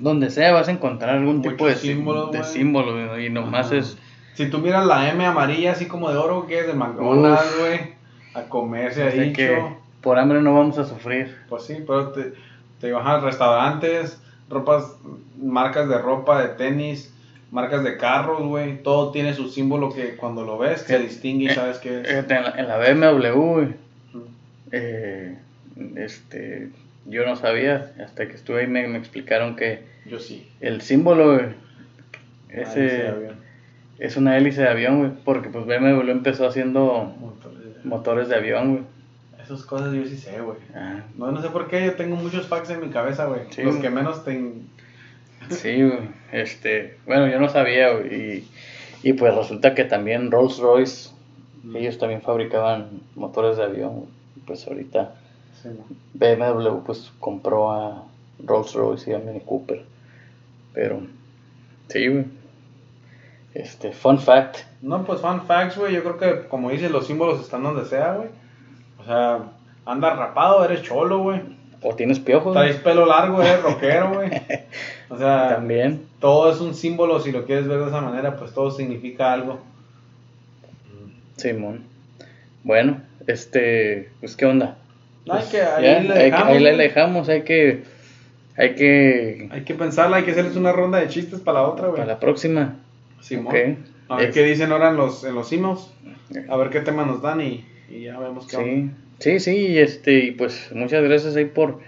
Donde 0.00 0.30
sea, 0.30 0.52
vas 0.52 0.68
a 0.68 0.72
encontrar 0.72 1.10
algún 1.16 1.42
tipo 1.42 1.66
de 1.66 1.76
símbolo. 1.76 2.26
De 2.26 2.42
símbolo, 2.42 3.20
y 3.20 3.30
nomás 3.30 3.70
es. 3.72 3.96
Si 4.34 4.48
tú 4.48 4.58
miras 4.58 4.86
la 4.86 5.10
M 5.10 5.24
amarilla, 5.24 5.72
así 5.72 5.86
como 5.86 6.10
de 6.10 6.16
oro, 6.16 6.46
que 6.46 6.60
es 6.60 6.66
de 6.66 6.74
McDonald's, 6.74 7.58
güey 7.58 8.00
a 8.34 8.42
comer, 8.44 8.94
se 8.94 9.02
ha 9.02 9.10
dicho. 9.10 9.36
Que 9.36 9.62
por 10.00 10.18
hambre 10.18 10.40
no 10.40 10.54
vamos 10.54 10.78
a 10.78 10.84
sufrir. 10.84 11.36
Pues 11.48 11.64
sí, 11.64 11.78
pero 11.86 12.08
te, 12.10 12.32
te 12.80 12.94
a 12.94 13.20
restaurantes, 13.20 14.20
ropas, 14.48 14.96
marcas 15.40 15.88
de 15.88 15.98
ropa, 15.98 16.42
de 16.42 16.48
tenis, 16.54 17.12
marcas 17.50 17.84
de 17.84 17.96
carros, 17.96 18.42
güey. 18.42 18.82
Todo 18.82 19.10
tiene 19.10 19.34
su 19.34 19.48
símbolo 19.48 19.92
que 19.92 20.16
cuando 20.16 20.44
lo 20.44 20.58
ves 20.58 20.82
se 20.82 20.98
distingue 20.98 21.44
y 21.44 21.48
eh, 21.48 21.54
sabes 21.54 21.78
qué 21.78 22.00
es. 22.00 22.30
En 22.30 22.68
la, 22.68 22.78
BMW, 22.78 23.72
eh, 24.72 25.36
este, 25.96 26.70
yo 27.06 27.24
no 27.26 27.36
sabía, 27.36 27.92
hasta 28.04 28.28
que 28.28 28.34
estuve 28.34 28.62
ahí 28.62 28.66
me, 28.66 28.86
me 28.88 28.98
explicaron 28.98 29.56
que... 29.56 29.84
Yo 30.06 30.18
sí. 30.18 30.50
El 30.60 30.80
símbolo, 30.80 31.40
ese... 32.48 33.12
Es 33.98 34.16
una 34.16 34.38
hélice 34.38 34.62
de 34.62 34.68
avión, 34.68 34.98
güey, 34.98 35.10
porque 35.24 35.50
pues 35.50 35.66
BMW 35.66 36.10
empezó 36.10 36.46
haciendo 36.46 37.14
motores 37.84 38.28
de 38.28 38.36
avión, 38.36 38.72
güey. 38.72 38.84
Esas 39.42 39.62
cosas 39.66 39.92
yo 39.92 40.06
sí 40.06 40.16
sé, 40.16 40.40
güey. 40.40 40.56
Ah. 40.74 41.02
No, 41.16 41.30
no 41.30 41.42
sé 41.42 41.50
por 41.50 41.68
qué, 41.68 41.84
yo 41.84 41.94
tengo 41.94 42.16
muchos 42.16 42.46
facts 42.46 42.70
en 42.70 42.80
mi 42.80 42.88
cabeza, 42.88 43.26
güey. 43.26 43.42
Los 43.62 43.76
que 43.76 43.90
menos 43.90 44.24
tengo. 44.24 44.54
Sí, 45.50 45.82
güey. 45.82 46.08
Este, 46.32 46.96
bueno, 47.06 47.28
yo 47.28 47.38
no 47.38 47.48
sabía, 47.48 47.92
güey. 47.92 48.44
Y, 49.02 49.12
pues 49.14 49.34
resulta 49.34 49.74
que 49.74 49.84
también 49.84 50.30
Rolls 50.30 50.58
Royce, 50.58 51.10
mm. 51.64 51.76
ellos 51.76 51.98
también 51.98 52.22
fabricaban 52.22 53.02
motores 53.16 53.56
de 53.56 53.64
avión, 53.64 54.06
Pues 54.46 54.66
ahorita 54.66 55.14
BMW 56.14 56.78
pues 56.84 57.12
compró 57.20 57.70
a 57.70 58.04
Rolls 58.44 58.74
Royce 58.74 59.10
y 59.10 59.14
a 59.14 59.18
Mini 59.18 59.40
Cooper. 59.40 59.84
Pero, 60.72 61.00
sí, 61.88 62.08
güey. 62.08 62.24
Este, 63.54 63.92
fun 63.92 64.18
fact. 64.18 64.58
No, 64.80 65.04
pues 65.04 65.20
fun 65.20 65.42
facts, 65.42 65.76
güey. 65.76 65.94
Yo 65.94 66.02
creo 66.02 66.18
que, 66.18 66.48
como 66.48 66.70
dices, 66.70 66.90
los 66.90 67.06
símbolos 67.06 67.40
están 67.40 67.62
donde 67.62 67.84
sea, 67.84 68.14
güey. 68.14 68.28
O 68.98 69.04
sea, 69.04 69.40
andas 69.86 70.16
rapado, 70.16 70.64
eres 70.64 70.82
cholo, 70.82 71.18
güey. 71.22 71.40
O 71.82 71.94
tienes 71.94 72.20
piojos. 72.20 72.52
Traes 72.52 72.76
pelo 72.76 73.06
largo, 73.06 73.42
eres 73.42 73.62
rockero, 73.62 74.14
güey. 74.14 74.30
O 75.08 75.16
sea, 75.16 75.48
también. 75.56 76.06
Todo 76.20 76.52
es 76.52 76.60
un 76.60 76.74
símbolo, 76.74 77.20
si 77.20 77.32
lo 77.32 77.46
quieres 77.46 77.66
ver 77.66 77.80
de 77.80 77.88
esa 77.88 78.00
manera, 78.00 78.36
pues 78.36 78.52
todo 78.52 78.70
significa 78.70 79.32
algo. 79.32 79.58
Simón. 81.36 81.84
Bueno, 82.62 83.00
este, 83.26 84.10
pues 84.20 84.36
qué 84.36 84.44
onda. 84.44 84.76
Hay 85.28 85.40
pues, 85.40 85.44
que, 85.46 85.62
ahí, 85.62 86.06
le 86.06 86.14
dejamos, 86.14 86.48
ahí, 86.48 86.60
le 86.60 86.76
dejamos, 86.76 87.28
hay 87.28 87.42
que 87.42 87.82
Hay 88.56 88.74
que... 88.74 89.48
Hay 89.50 89.62
que 89.62 89.74
pensarla, 89.74 90.18
hay 90.18 90.24
que 90.24 90.32
hacerles 90.32 90.56
una 90.56 90.72
ronda 90.72 90.98
de 90.98 91.08
chistes 91.08 91.40
para 91.40 91.60
la 91.60 91.68
otra, 91.68 91.88
güey. 91.88 92.00
Para 92.00 92.14
la 92.14 92.20
próxima. 92.20 92.76
Sí, 93.20 93.36
okay. 93.36 93.78
A 94.08 94.16
ver 94.16 94.32
qué 94.32 94.42
dicen 94.42 94.72
ahora 94.72 94.90
en 94.90 94.96
los, 94.96 95.24
en 95.24 95.34
los 95.34 95.52
emails. 95.52 95.90
A 96.48 96.56
ver 96.56 96.70
qué 96.70 96.80
tema 96.80 97.04
nos 97.04 97.22
dan 97.22 97.40
y, 97.40 97.64
ya 98.02 98.18
vemos 98.18 98.46
qué 98.46 98.56
Sí, 98.56 98.90
sí, 99.18 99.40
sí, 99.40 99.56
y 99.68 99.78
este, 99.78 100.24
y 100.24 100.30
pues 100.32 100.70
muchas 100.74 101.02
gracias 101.04 101.36
ahí 101.36 101.44
por, 101.44 101.80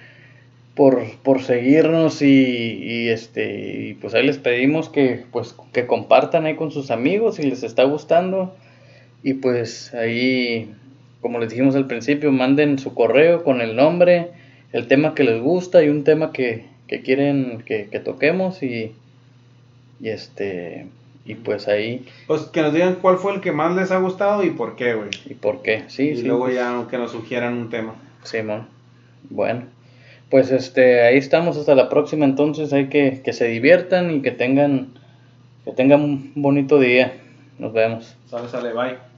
por, 0.74 1.02
por 1.22 1.42
seguirnos 1.42 2.22
y, 2.22 2.26
y, 2.26 3.08
este, 3.08 3.88
y 3.88 3.94
pues 3.94 4.14
ahí 4.14 4.24
les 4.24 4.38
pedimos 4.38 4.88
que, 4.88 5.24
pues, 5.32 5.54
que 5.72 5.86
compartan 5.86 6.46
ahí 6.46 6.56
con 6.56 6.70
sus 6.70 6.90
amigos 6.90 7.36
si 7.36 7.42
les 7.42 7.62
está 7.62 7.84
gustando. 7.84 8.54
Y 9.24 9.34
pues 9.34 9.94
ahí, 9.94 10.74
como 11.22 11.38
les 11.38 11.48
dijimos 11.48 11.74
al 11.76 11.86
principio, 11.86 12.30
manden 12.32 12.78
su 12.78 12.94
correo 12.94 13.44
con 13.44 13.62
el 13.62 13.74
nombre, 13.76 14.32
el 14.72 14.88
tema 14.88 15.14
que 15.14 15.24
les 15.24 15.40
gusta 15.40 15.82
y 15.82 15.88
un 15.88 16.04
tema 16.04 16.32
que, 16.32 16.66
que 16.88 17.00
quieren 17.00 17.62
que, 17.64 17.88
que 17.88 18.00
toquemos 18.00 18.62
y, 18.62 18.92
y 20.00 20.08
este 20.08 20.86
y 21.24 21.36
pues 21.36 21.68
ahí. 21.68 22.04
Pues 22.26 22.42
que 22.42 22.60
nos 22.60 22.74
digan 22.74 22.96
cuál 23.00 23.16
fue 23.16 23.34
el 23.34 23.40
que 23.40 23.52
más 23.52 23.74
les 23.76 23.92
ha 23.92 23.98
gustado 23.98 24.44
y 24.44 24.50
por 24.50 24.74
qué 24.74 24.94
güey. 24.94 25.10
Y 25.24 25.34
por 25.34 25.62
qué 25.62 25.84
sí 25.86 26.08
y 26.08 26.22
luego 26.22 26.50
ya 26.50 26.86
que 26.90 26.98
nos 26.98 27.12
sugieran 27.12 27.54
un 27.54 27.70
tema. 27.70 27.94
Simón. 28.24 28.66
Bueno 29.30 29.62
pues 30.32 30.50
este 30.50 31.02
ahí 31.02 31.18
estamos 31.18 31.58
hasta 31.58 31.74
la 31.74 31.90
próxima 31.90 32.24
entonces 32.24 32.72
hay 32.72 32.88
que 32.88 33.20
que 33.22 33.34
se 33.34 33.48
diviertan 33.48 34.10
y 34.10 34.22
que 34.22 34.30
tengan 34.30 34.88
que 35.66 35.72
tengan 35.72 36.00
un 36.00 36.32
bonito 36.34 36.80
día. 36.80 37.12
Nos 37.58 37.72
vemos. 37.74 38.16
Sale 38.26 38.48
sale 38.48 38.72
bye 38.72 39.11